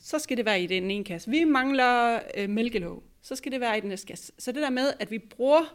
Så 0.00 0.18
skal 0.18 0.36
det 0.36 0.44
være 0.44 0.62
i 0.62 0.66
den 0.66 0.90
ene 0.90 1.04
kasse. 1.04 1.30
Vi 1.30 1.44
mangler 1.44 2.20
øh, 2.36 2.50
mælkelåg. 2.50 3.02
Så 3.22 3.36
skal 3.36 3.52
det 3.52 3.60
være 3.60 3.78
i 3.78 3.80
den 3.80 3.88
næste 3.88 4.06
kasse. 4.06 4.32
Så 4.38 4.52
det 4.52 4.62
der 4.62 4.70
med, 4.70 4.92
at 5.00 5.10
vi 5.10 5.18
bruger 5.18 5.74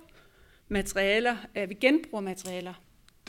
materialer, 0.67 1.37
at 1.55 1.69
vi 1.69 1.73
genbruger 1.73 2.21
materialer. 2.21 2.73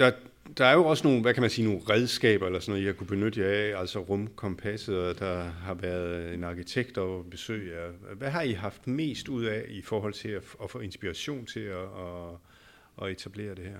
Der, 0.02 0.12
der 0.58 0.64
er 0.64 0.72
jo 0.72 0.84
også 0.86 1.06
nogle, 1.06 1.22
hvad 1.22 1.34
kan 1.34 1.40
man 1.40 1.50
sige, 1.50 1.66
nogle 1.66 1.80
redskaber 1.90 2.46
eller 2.46 2.60
sådan 2.60 2.72
noget, 2.72 2.86
jeg 2.86 2.96
kunne 2.96 3.06
benytte 3.06 3.40
jer 3.40 3.48
af, 3.48 3.80
altså 3.80 3.98
rumkompasset, 3.98 4.98
og 4.98 5.18
der 5.18 5.42
har 5.42 5.74
været 5.74 6.34
en 6.34 6.44
arkitekt 6.44 6.98
og 6.98 7.26
besøg 7.30 7.72
jer. 7.72 8.14
Hvad 8.14 8.30
har 8.30 8.42
I 8.42 8.52
haft 8.52 8.86
mest 8.86 9.28
ud 9.28 9.44
af 9.44 9.64
i 9.68 9.82
forhold 9.82 10.12
til 10.12 10.28
at, 10.28 10.42
at 10.62 10.70
få 10.70 10.78
inspiration 10.78 11.46
til 11.46 11.60
at, 11.60 11.82
at, 11.82 12.36
at 13.02 13.10
etablere 13.10 13.54
det 13.54 13.64
her? 13.64 13.78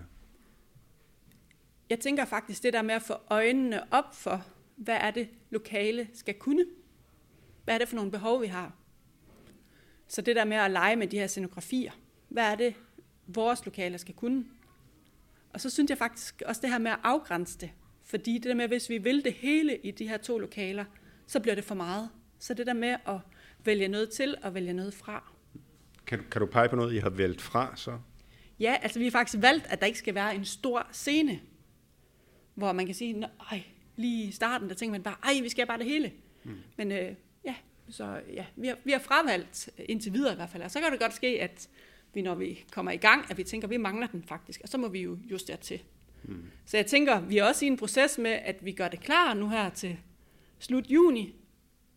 Jeg 1.91 2.01
tænker 2.01 2.25
faktisk 2.25 2.63
det 2.63 2.73
der 2.73 2.83
med 2.83 2.95
at 2.95 3.03
få 3.03 3.15
øjnene 3.31 3.93
op 3.93 4.15
for, 4.15 4.45
hvad 4.77 4.97
er 5.01 5.11
det 5.11 5.29
lokale 5.51 6.09
skal 6.15 6.35
kunne? 6.35 6.65
Hvad 7.65 7.75
er 7.75 7.79
det 7.79 7.89
for 7.89 7.97
nogle 7.97 8.11
behov, 8.11 8.43
vi 8.43 8.47
har? 8.47 8.73
Så 10.09 10.23
det 10.23 10.37
der 10.37 10.45
med 10.45 10.57
at 10.57 10.71
lege 10.71 10.97
med 10.97 11.07
de 11.07 11.19
her 11.19 11.27
scenografier, 11.27 11.93
hvad 12.29 12.45
er 12.45 12.55
det, 12.55 12.75
vores 13.27 13.65
lokaler 13.65 13.99
skal 13.99 14.15
kunne? 14.15 14.45
Og 15.53 15.61
så 15.61 15.71
synes 15.71 15.91
jeg 15.91 15.99
faktisk 15.99 16.43
også 16.47 16.61
det 16.61 16.71
her 16.71 16.79
med 16.79 16.91
at 16.91 16.99
afgrænse 17.03 17.59
det. 17.59 17.71
Fordi 18.05 18.35
det 18.35 18.45
der 18.45 18.55
med, 18.55 18.65
at 18.65 18.71
hvis 18.71 18.89
vi 18.89 18.99
vil 18.99 19.25
det 19.25 19.33
hele 19.33 19.77
i 19.77 19.91
de 19.91 20.09
her 20.09 20.17
to 20.17 20.39
lokaler, 20.39 20.85
så 21.27 21.41
bliver 21.41 21.55
det 21.55 21.65
for 21.65 21.75
meget. 21.75 22.11
Så 22.39 22.55
det 22.55 22.67
der 22.67 22.73
med 22.73 22.97
at 23.07 23.19
vælge 23.65 23.89
noget 23.89 24.11
til 24.11 24.37
og 24.43 24.55
vælge 24.55 24.73
noget 24.73 24.95
fra. 24.95 25.33
Kan 26.07 26.19
du, 26.19 26.25
kan 26.31 26.41
du 26.41 26.47
pege 26.47 26.69
på 26.69 26.77
noget, 26.77 26.95
I 26.95 26.99
har 26.99 27.11
valgt 27.11 27.41
fra 27.41 27.77
så? 27.77 27.99
Ja, 28.61 28.77
altså 28.83 28.99
vi 28.99 29.05
har 29.05 29.11
faktisk 29.11 29.43
valgt, 29.43 29.67
at 29.67 29.81
der 29.81 29.87
ikke 29.87 29.99
skal 29.99 30.15
være 30.15 30.35
en 30.35 30.45
stor 30.45 30.89
scene, 30.93 31.41
hvor 32.55 32.73
man 32.73 32.87
kan 32.87 32.95
sige, 32.95 33.29
ej, 33.51 33.63
lige 33.97 34.29
i 34.29 34.33
starten, 34.33 34.69
der 34.69 34.75
tænker 34.75 34.93
man 34.93 35.03
bare, 35.03 35.17
ej, 35.25 35.41
vi 35.43 35.49
skal 35.49 35.67
bare 35.67 35.79
det 35.79 35.87
hele. 35.87 36.13
Mm. 36.45 36.59
Men 36.77 36.93
øh, 36.93 37.15
ja, 37.45 37.55
så 37.89 38.21
ja, 38.33 38.47
vi 38.57 38.67
har, 38.67 38.77
vi 38.85 38.93
har 38.93 38.99
fravalgt 38.99 39.71
indtil 39.79 40.13
videre 40.13 40.33
i 40.33 40.37
hvert 40.37 40.51
fald. 40.51 40.63
Og 40.63 40.71
så 40.71 40.81
kan 40.81 40.93
det 40.93 41.01
godt 41.01 41.15
ske, 41.15 41.43
at 41.43 41.69
vi, 42.15 42.23
når 42.23 42.35
vi 42.35 42.65
kommer 42.73 42.93
i 42.93 42.97
gang, 42.97 43.25
at 43.31 43.39
vi 43.39 43.45
tænker, 43.45 43.67
at 43.67 43.71
vi 43.71 43.77
mangler 43.77 44.07
den 44.07 44.25
faktisk, 44.29 44.61
og 44.63 44.69
så 44.69 44.79
må 44.79 44.89
vi 44.89 45.03
jo 45.03 45.19
justere 45.31 45.57
til. 45.57 45.83
Mm. 46.25 46.51
Så 46.67 46.77
jeg 46.77 46.87
tænker, 46.87 47.21
vi 47.21 47.39
er 47.39 47.45
også 47.45 47.65
i 47.65 47.69
en 47.69 47.77
proces 47.77 48.19
med, 48.19 48.31
at 48.31 48.57
vi 48.61 48.73
gør 48.73 48.89
det 48.89 49.01
klar 49.01 49.35
nu 49.35 49.49
her 49.49 49.71
til 49.71 49.97
slut 50.59 50.87
juni, 50.87 51.35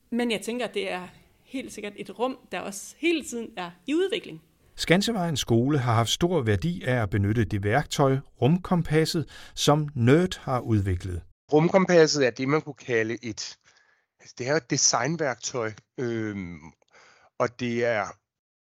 men 0.09 0.31
jeg 0.31 0.41
tænker, 0.41 0.65
at 0.65 0.73
det 0.73 0.91
er 0.91 1.07
helt 1.43 1.73
sikkert 1.73 1.93
et 1.95 2.19
rum, 2.19 2.37
der 2.51 2.59
også 2.59 2.95
hele 2.97 3.23
tiden 3.23 3.49
er 3.57 3.71
i 3.87 3.93
udvikling. 3.93 4.41
Skansevejens 4.75 5.39
skole 5.39 5.77
har 5.79 5.93
haft 5.93 6.09
stor 6.09 6.41
værdi 6.41 6.83
af 6.83 7.01
at 7.01 7.09
benytte 7.09 7.45
det 7.45 7.63
værktøj, 7.63 8.17
rumkompasset, 8.41 9.29
som 9.55 9.89
Nerd 9.95 10.39
har 10.41 10.59
udviklet. 10.59 11.21
Rumkompasset 11.53 12.25
er 12.27 12.29
det, 12.29 12.47
man 12.47 12.61
kunne 12.61 12.73
kalde 12.73 13.13
et, 13.13 13.57
altså 14.19 14.35
det 14.37 14.47
er 14.47 14.55
et 14.55 14.69
designværktøj, 14.69 15.71
øhm, 15.97 16.59
og 17.39 17.59
det 17.59 17.85
er 17.85 18.05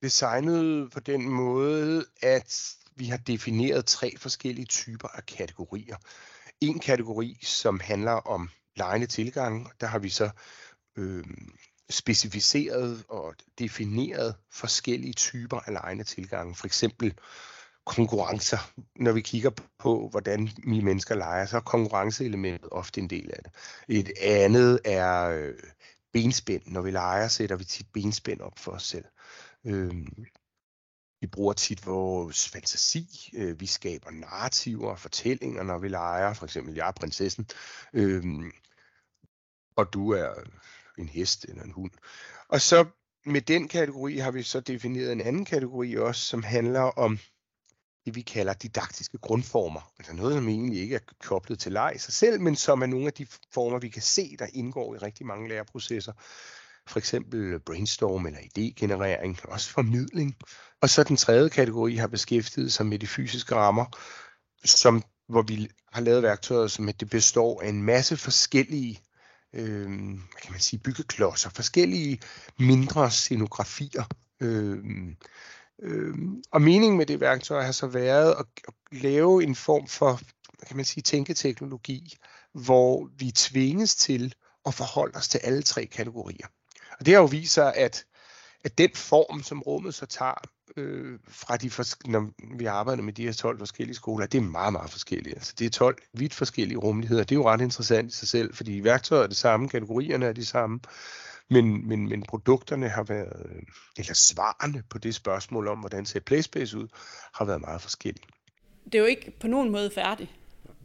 designet 0.03 0.91
på 0.93 1.01
den 1.01 1.29
måde, 1.29 2.05
at 2.23 2.77
vi 2.97 3.07
har 3.07 3.17
defineret 3.17 3.87
tre 3.87 4.15
forskellige 4.19 4.67
typer 4.67 5.09
af 5.09 5.27
kategorier. 5.27 5.97
En 6.61 6.79
kategori, 6.79 7.39
som 7.43 7.81
handler 7.81 8.13
om 8.13 8.51
lejende 8.77 9.07
tilgang, 9.07 9.71
der 9.81 9.87
har 9.87 9.99
vi 9.99 10.09
så 10.09 10.31
øh, 10.97 11.25
specificeret 11.91 13.05
og 13.09 13.35
defineret 13.59 14.35
forskellige 14.51 15.13
typer 15.13 15.59
af 15.59 15.73
lejende 15.73 16.05
tilgang. 16.05 16.57
For 16.57 16.67
eksempel 16.67 17.15
konkurrencer. 17.87 18.73
Når 18.97 19.13
vi 19.13 19.21
kigger 19.21 19.51
på, 19.79 20.09
hvordan 20.11 20.49
vi 20.65 20.81
mennesker 20.81 21.15
leger, 21.15 21.47
så 21.47 21.57
er 21.57 21.61
konkurrenceelementet 21.61 22.69
ofte 22.73 23.01
en 23.01 23.11
del 23.11 23.31
af 23.33 23.43
det. 23.43 23.53
Et 23.89 24.13
andet 24.21 24.81
er 24.85 25.29
øh, 25.29 25.55
benspænd. 26.13 26.63
Når 26.67 26.83
vi 26.83 26.91
leger, 26.91 27.29
sætter 27.29 27.57
vi 27.57 27.65
tit 27.65 27.87
benspænd 27.93 28.41
op 28.41 28.59
for 28.59 28.73
os 28.73 28.87
selv. 28.87 29.05
Øh, 29.65 30.07
vi 31.21 31.27
bruger 31.27 31.53
tit 31.53 31.87
vores 31.87 32.49
fantasi, 32.49 33.31
øh, 33.35 33.61
vi 33.61 33.67
skaber 33.67 34.11
narrativer 34.11 34.91
og 34.91 34.99
fortællinger, 34.99 35.63
når 35.63 35.79
vi 35.79 35.89
leger. 35.89 36.35
For 36.35 36.45
eksempel, 36.45 36.75
jeg 36.75 36.89
er 36.89 36.93
prinsessen, 36.93 37.47
øh, 37.93 38.25
og 39.77 39.93
du 39.93 40.11
er 40.11 40.35
en 40.99 41.09
hest 41.09 41.45
eller 41.45 41.63
en 41.63 41.71
hund. 41.71 41.91
Og 42.49 42.61
så 42.61 42.87
med 43.27 43.41
den 43.41 43.69
kategori 43.69 44.17
har 44.17 44.31
vi 44.31 44.43
så 44.43 44.61
defineret 44.61 45.13
en 45.13 45.21
anden 45.21 45.45
kategori 45.45 45.97
også, 45.97 46.23
som 46.23 46.43
handler 46.43 46.81
om 46.81 47.19
det, 48.05 48.15
vi 48.15 48.23
kalder 48.23 48.53
didaktiske 48.53 49.19
grundformer. 49.19 49.93
Altså 49.99 50.15
noget, 50.15 50.35
som 50.35 50.49
egentlig 50.49 50.81
ikke 50.81 50.95
er 50.95 51.15
koblet 51.21 51.59
til 51.59 51.73
leg 51.73 51.93
i 51.95 51.99
sig 51.99 52.15
selv, 52.15 52.41
men 52.41 52.57
som 52.57 52.83
er 52.83 52.87
nogle 52.87 53.07
af 53.07 53.13
de 53.13 53.27
former, 53.53 53.79
vi 53.79 53.89
kan 53.89 54.03
se, 54.03 54.37
der 54.39 54.47
indgår 54.53 54.95
i 54.95 54.99
rigtig 54.99 55.27
mange 55.27 55.49
læreprocesser. 55.49 56.13
For 56.87 56.99
eksempel 56.99 57.61
brainstorm 57.61 58.27
eller 58.27 58.39
idégenerering, 58.39 59.53
også 59.53 59.71
formidling. 59.71 60.37
Og 60.81 60.91
så 60.91 61.05
den 61.05 61.17
tredje 61.17 61.49
kategori 61.49 61.97
har 61.97 62.07
beskæftiget 62.07 62.73
sig 62.73 62.87
med 62.87 62.99
de 62.99 63.07
fysiske 63.07 63.55
rammer, 63.55 63.85
som, 64.65 65.03
hvor 65.29 65.43
vi 65.43 65.69
har 65.93 66.01
lavet 66.01 66.23
værktøjer, 66.23 66.67
som 66.67 66.93
det 66.93 67.11
består 67.11 67.63
af 67.63 67.69
en 67.69 67.83
masse 67.83 68.17
forskellige 68.17 69.01
øh, 69.53 69.87
hvad 69.87 70.41
kan 70.43 70.53
man 70.53 70.61
sige, 70.61 70.81
byggeklodser, 70.81 71.51
forskellige 71.51 72.21
mindre 72.59 73.11
scenografier. 73.11 74.05
Øh, 74.41 74.79
øh, 75.83 76.15
og 76.51 76.63
meningen 76.63 76.99
med 76.99 77.07
det 77.07 77.21
værktøj 77.21 77.63
har 77.63 77.73
så 77.73 77.87
været 77.87 78.35
at, 78.39 78.47
at 78.69 78.75
lave 78.93 79.45
en 79.45 79.55
form 79.55 79.87
for 79.87 80.21
hvad 80.59 80.67
kan 80.67 80.77
man 80.77 80.85
sige, 80.85 81.03
tænketeknologi, 81.03 82.17
hvor 82.53 83.11
vi 83.19 83.31
tvinges 83.31 83.97
til 83.97 84.35
at 84.67 84.75
forholde 84.75 85.17
os 85.17 85.29
til 85.29 85.39
alle 85.39 85.63
tre 85.63 85.87
kategorier. 85.87 86.47
Og 86.99 87.07
det 87.07 87.15
har 87.15 87.21
jo 87.21 87.27
vist 87.27 87.53
sig, 87.53 87.75
at, 87.77 88.05
at 88.65 88.79
den 88.79 88.91
form, 88.95 89.43
som 89.43 89.63
rummet 89.63 89.95
så 89.95 90.07
tager 90.07 90.35
øh, 90.77 91.19
fra 91.29 91.57
de, 91.57 91.71
når 92.11 92.31
vi 92.59 92.65
arbejder 92.65 93.03
med 93.03 93.13
de 93.13 93.25
her 93.25 93.33
12 93.33 93.59
forskellige 93.59 93.97
skoler, 93.97 94.27
det 94.27 94.39
er 94.39 94.43
meget, 94.43 94.73
meget 94.73 94.91
forskellige. 94.91 95.35
Altså, 95.35 95.55
det 95.59 95.67
er 95.67 95.71
12 95.71 95.97
vidt 96.13 96.35
forskellige 96.35 96.79
rummeligheder. 96.79 97.25
Det 97.25 97.33
er 97.35 97.39
jo 97.39 97.49
ret 97.49 97.61
interessant 97.61 98.13
i 98.13 98.17
sig 98.17 98.29
selv, 98.29 98.55
fordi 98.55 98.85
værktøjet 98.85 99.23
er 99.23 99.27
det 99.27 99.37
samme, 99.37 99.69
kategorierne 99.69 100.27
er 100.27 100.33
de 100.33 100.45
samme, 100.45 100.81
men, 101.51 101.89
men, 101.89 102.09
men 102.09 102.23
produkterne 102.23 102.89
har 102.89 103.03
været, 103.03 103.47
øh, 103.51 103.63
eller 103.99 104.15
svarene 104.15 104.83
på 104.91 104.99
det 104.99 105.15
spørgsmål 105.15 105.69
om, 105.69 105.79
hvordan 105.79 106.07
ser 106.07 106.21
PlaySpace 106.21 106.79
ud, 106.79 106.89
har 107.35 107.45
været 107.45 107.61
meget 107.61 107.81
forskellige. 107.81 108.27
Det 108.85 108.95
er 108.95 108.99
jo 108.99 109.05
ikke 109.05 109.33
på 109.41 109.47
nogen 109.47 109.71
måde 109.71 109.91
færdigt. 109.95 110.31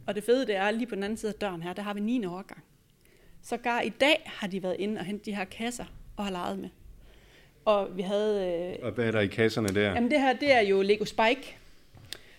Og 0.06 0.14
det 0.14 0.24
fede 0.24 0.46
det 0.46 0.56
er, 0.56 0.70
lige 0.70 0.86
på 0.86 0.94
den 0.94 1.04
anden 1.04 1.16
side 1.16 1.32
af 1.32 1.38
døren 1.40 1.62
her, 1.62 1.72
der 1.72 1.82
har 1.82 1.94
vi 1.94 2.00
9. 2.00 2.26
årgang. 2.26 2.64
Så 3.42 3.56
gar 3.56 3.80
i 3.80 3.88
dag 3.88 4.32
har 4.36 4.46
de 4.46 4.62
været 4.62 4.76
inde 4.78 4.98
og 4.98 5.04
hentet 5.04 5.26
de 5.26 5.34
her 5.34 5.44
kasser 5.44 5.84
og 6.18 6.24
har 6.24 6.32
leget 6.32 6.58
med. 6.58 6.68
Og 7.64 7.96
vi 7.96 8.02
havde... 8.02 8.76
Øh, 8.80 8.86
og 8.86 8.92
hvad 8.92 9.06
er 9.06 9.10
der 9.10 9.20
i 9.20 9.26
kasserne 9.26 9.68
der? 9.68 9.92
Jamen 9.92 10.10
det 10.10 10.20
her, 10.20 10.32
det 10.32 10.52
er 10.52 10.60
jo 10.60 10.82
Lego 10.82 11.04
Spike. 11.04 11.56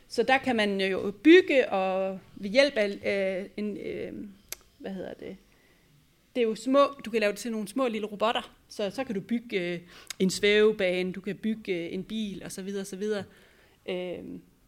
Så 0.07 0.23
der 0.23 0.37
kan 0.37 0.55
man 0.55 0.81
jo 0.81 1.13
bygge, 1.23 1.69
og 1.69 2.19
ved 2.35 2.49
hjælp 2.49 2.73
af 2.77 2.87
øh, 2.87 3.49
en... 3.57 3.77
Øh, 3.77 4.13
hvad 4.77 4.91
hedder 4.91 5.13
det? 5.13 5.37
Det 6.35 6.41
er 6.41 6.47
jo 6.47 6.55
små, 6.55 6.79
du 7.05 7.11
kan 7.11 7.19
lave 7.19 7.31
det 7.31 7.39
til 7.39 7.51
nogle 7.51 7.67
små 7.67 7.87
lille 7.87 8.07
robotter. 8.07 8.55
Så, 8.69 8.89
så 8.89 9.03
kan 9.03 9.15
du 9.15 9.21
bygge 9.21 9.73
øh, 9.73 9.79
en 10.19 10.29
svævebane, 10.29 11.11
du 11.11 11.21
kan 11.21 11.35
bygge 11.35 11.73
øh, 11.73 11.93
en 11.93 12.03
bil, 12.03 12.41
og 12.45 12.51
så 12.51 12.61
videre, 12.61 12.81
og 12.81 12.87
så 12.87 12.95
videre. 12.95 13.23
Øh, 13.89 14.19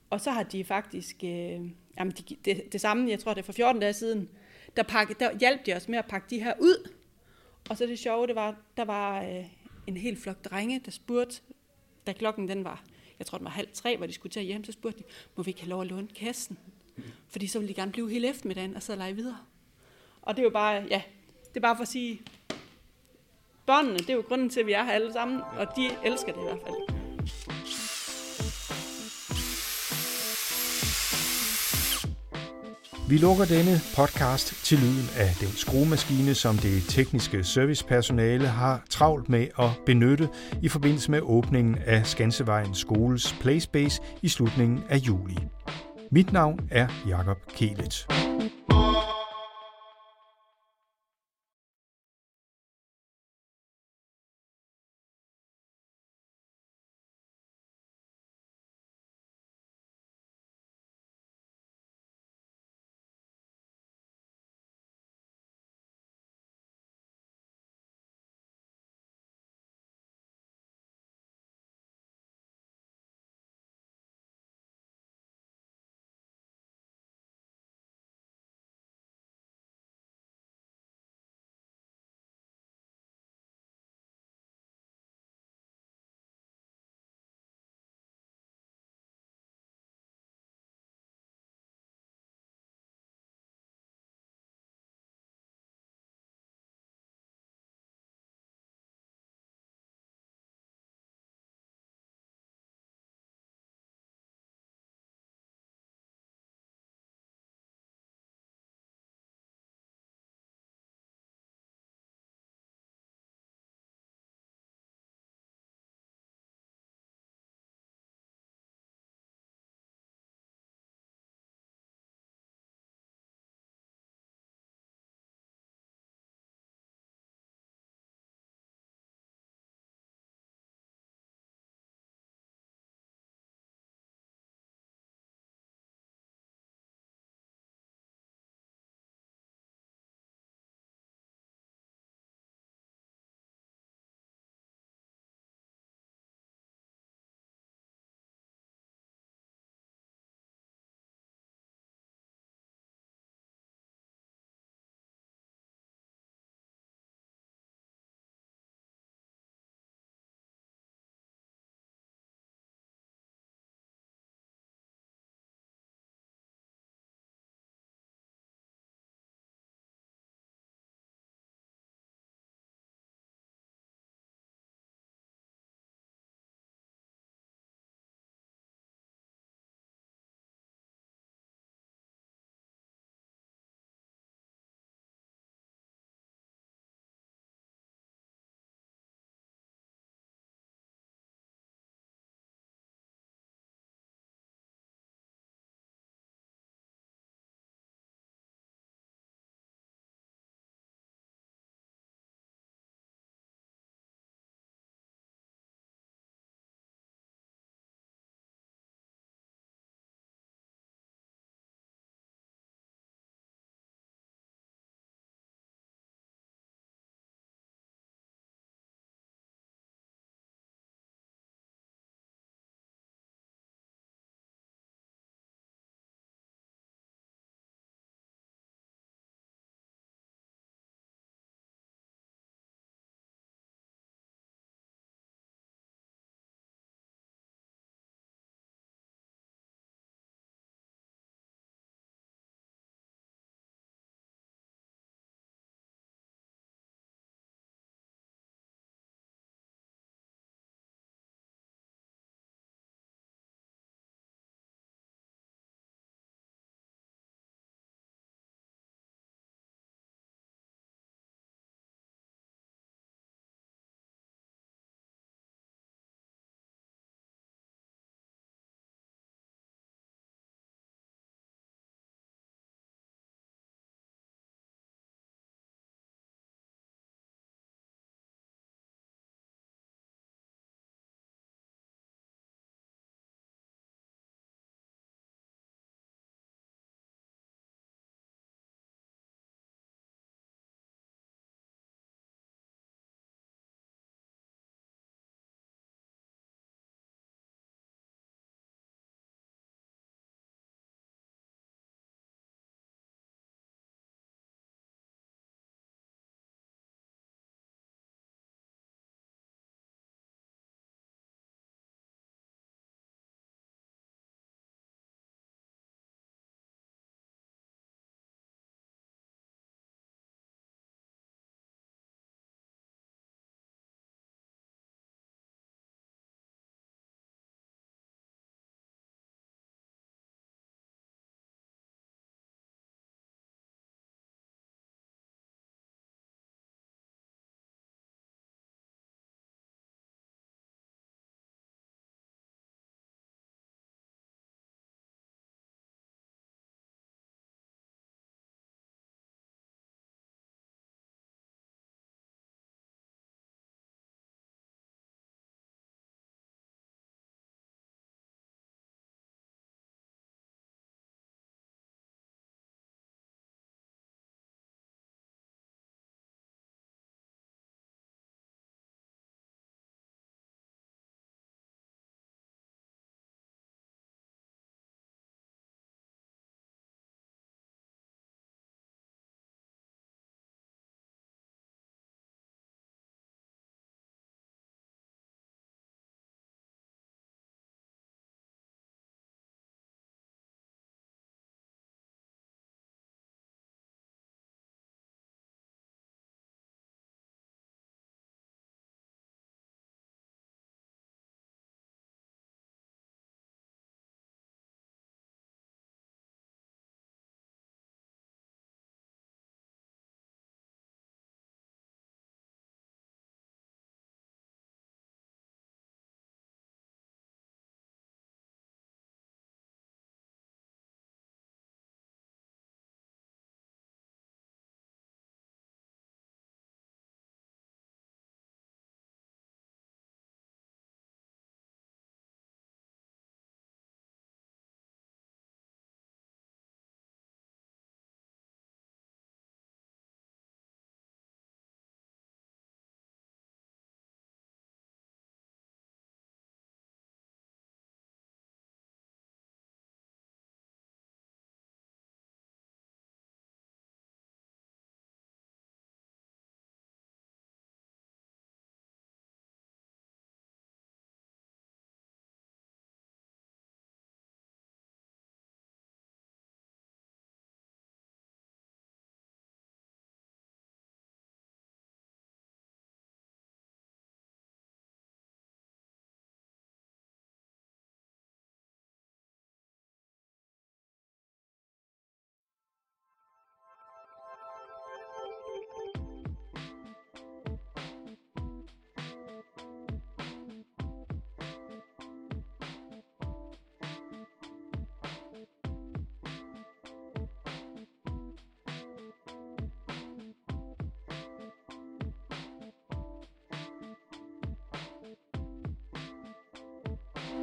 og 0.10 0.22
så 0.22 0.32
har 0.32 0.44
de 0.44 0.64
faktisk... 0.64 1.16
Øh, 1.24 1.60
jamen 1.98 2.12
de, 2.12 2.36
det, 2.46 2.74
det 2.74 2.82
samme, 2.82 3.10
jeg 3.10 3.20
tror 3.20 3.34
det 3.34 3.42
er 3.42 3.46
for 3.46 3.54
14 3.54 3.82
dage 3.82 3.94
siden, 3.94 4.30
der, 4.78 4.84
pakke, 4.84 5.16
der 5.20 5.38
hjalp 5.40 5.66
de 5.66 5.74
os 5.74 5.88
med 5.88 5.98
at 5.98 6.06
pakke 6.06 6.28
de 6.30 6.44
her 6.44 6.54
ud. 6.60 6.90
Og 7.70 7.78
så 7.78 7.86
det 7.86 8.00
sjove, 8.00 8.28
det 8.28 8.36
var, 8.36 8.56
der 8.78 8.86
var 8.86 9.24
øh, 9.24 9.46
en 9.88 9.98
hel 9.98 10.18
flok 10.18 10.46
drenge, 10.46 10.82
der 10.86 10.92
spurgte, 10.92 11.42
da 12.08 12.14
klokken 12.14 12.48
den 12.48 12.64
var, 12.64 12.84
jeg 13.20 13.28
tror 13.28 13.38
den 13.38 13.46
var 13.46 13.52
halv 13.52 13.68
tre, 13.74 13.98
hvor 13.98 14.06
de 14.06 14.14
skulle 14.14 14.32
til 14.32 14.42
hjem, 14.42 14.64
så 14.64 14.72
spurgte 14.72 15.00
de, 15.00 15.04
må 15.36 15.44
vi 15.44 15.50
ikke 15.50 15.62
have 15.62 15.70
lov 15.70 15.82
at 15.82 15.88
låne 15.88 16.08
kassen? 16.08 16.60
Fordi 17.28 17.48
så 17.48 17.60
ville 17.60 17.70
de 17.70 17.82
gerne 17.82 17.92
blive 17.92 18.10
hele 18.10 18.30
eftermiddagen 18.30 18.76
og 18.76 18.84
så 18.84 18.96
lege 18.96 19.16
videre. 19.16 19.38
Og 20.22 20.36
det 20.36 20.42
er 20.42 20.44
jo 20.44 20.50
bare, 20.50 20.86
ja, 20.90 21.02
det 21.50 21.58
er 21.58 21.62
bare 21.62 21.76
for 21.76 21.82
at 21.82 21.88
sige, 21.88 22.22
børnene, 23.66 23.98
det 23.98 24.10
er 24.10 24.14
jo 24.14 24.24
grunden 24.28 24.50
til, 24.50 24.60
at 24.60 24.66
vi 24.66 24.74
er 24.74 24.84
her 24.84 24.92
alle 24.92 25.14
sammen, 25.14 25.42
og 25.42 25.68
de 25.76 25.90
elsker 26.06 26.34
det 26.34 26.40
i 26.40 26.44
hvert 26.44 26.62
fald. 26.66 26.91
Vi 33.12 33.18
lukker 33.18 33.46
denne 33.46 33.82
podcast 33.96 34.66
til 34.66 34.78
lyden 34.78 35.10
af 35.18 35.30
den 35.40 35.48
skruemaskine, 35.48 36.34
som 36.34 36.58
det 36.58 36.84
tekniske 36.90 37.44
servicepersonale 37.44 38.48
har 38.48 38.84
travlt 38.90 39.30
med 39.30 39.48
at 39.60 39.70
benytte 39.86 40.30
i 40.62 40.70
forbindelse 40.70 41.12
med 41.12 41.20
åbningen 41.24 41.78
af 41.86 42.06
Skansevejens 42.08 42.78
skoles 42.78 43.36
Playspace 43.42 44.02
i 44.22 44.30
slutningen 44.30 44.84
af 44.90 44.98
juli. 44.98 45.38
Mit 46.12 46.34
navn 46.34 46.60
er 46.70 46.88
Jakob 47.08 47.38
Kelet. 47.56 48.21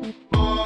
Oh. 0.00 0.57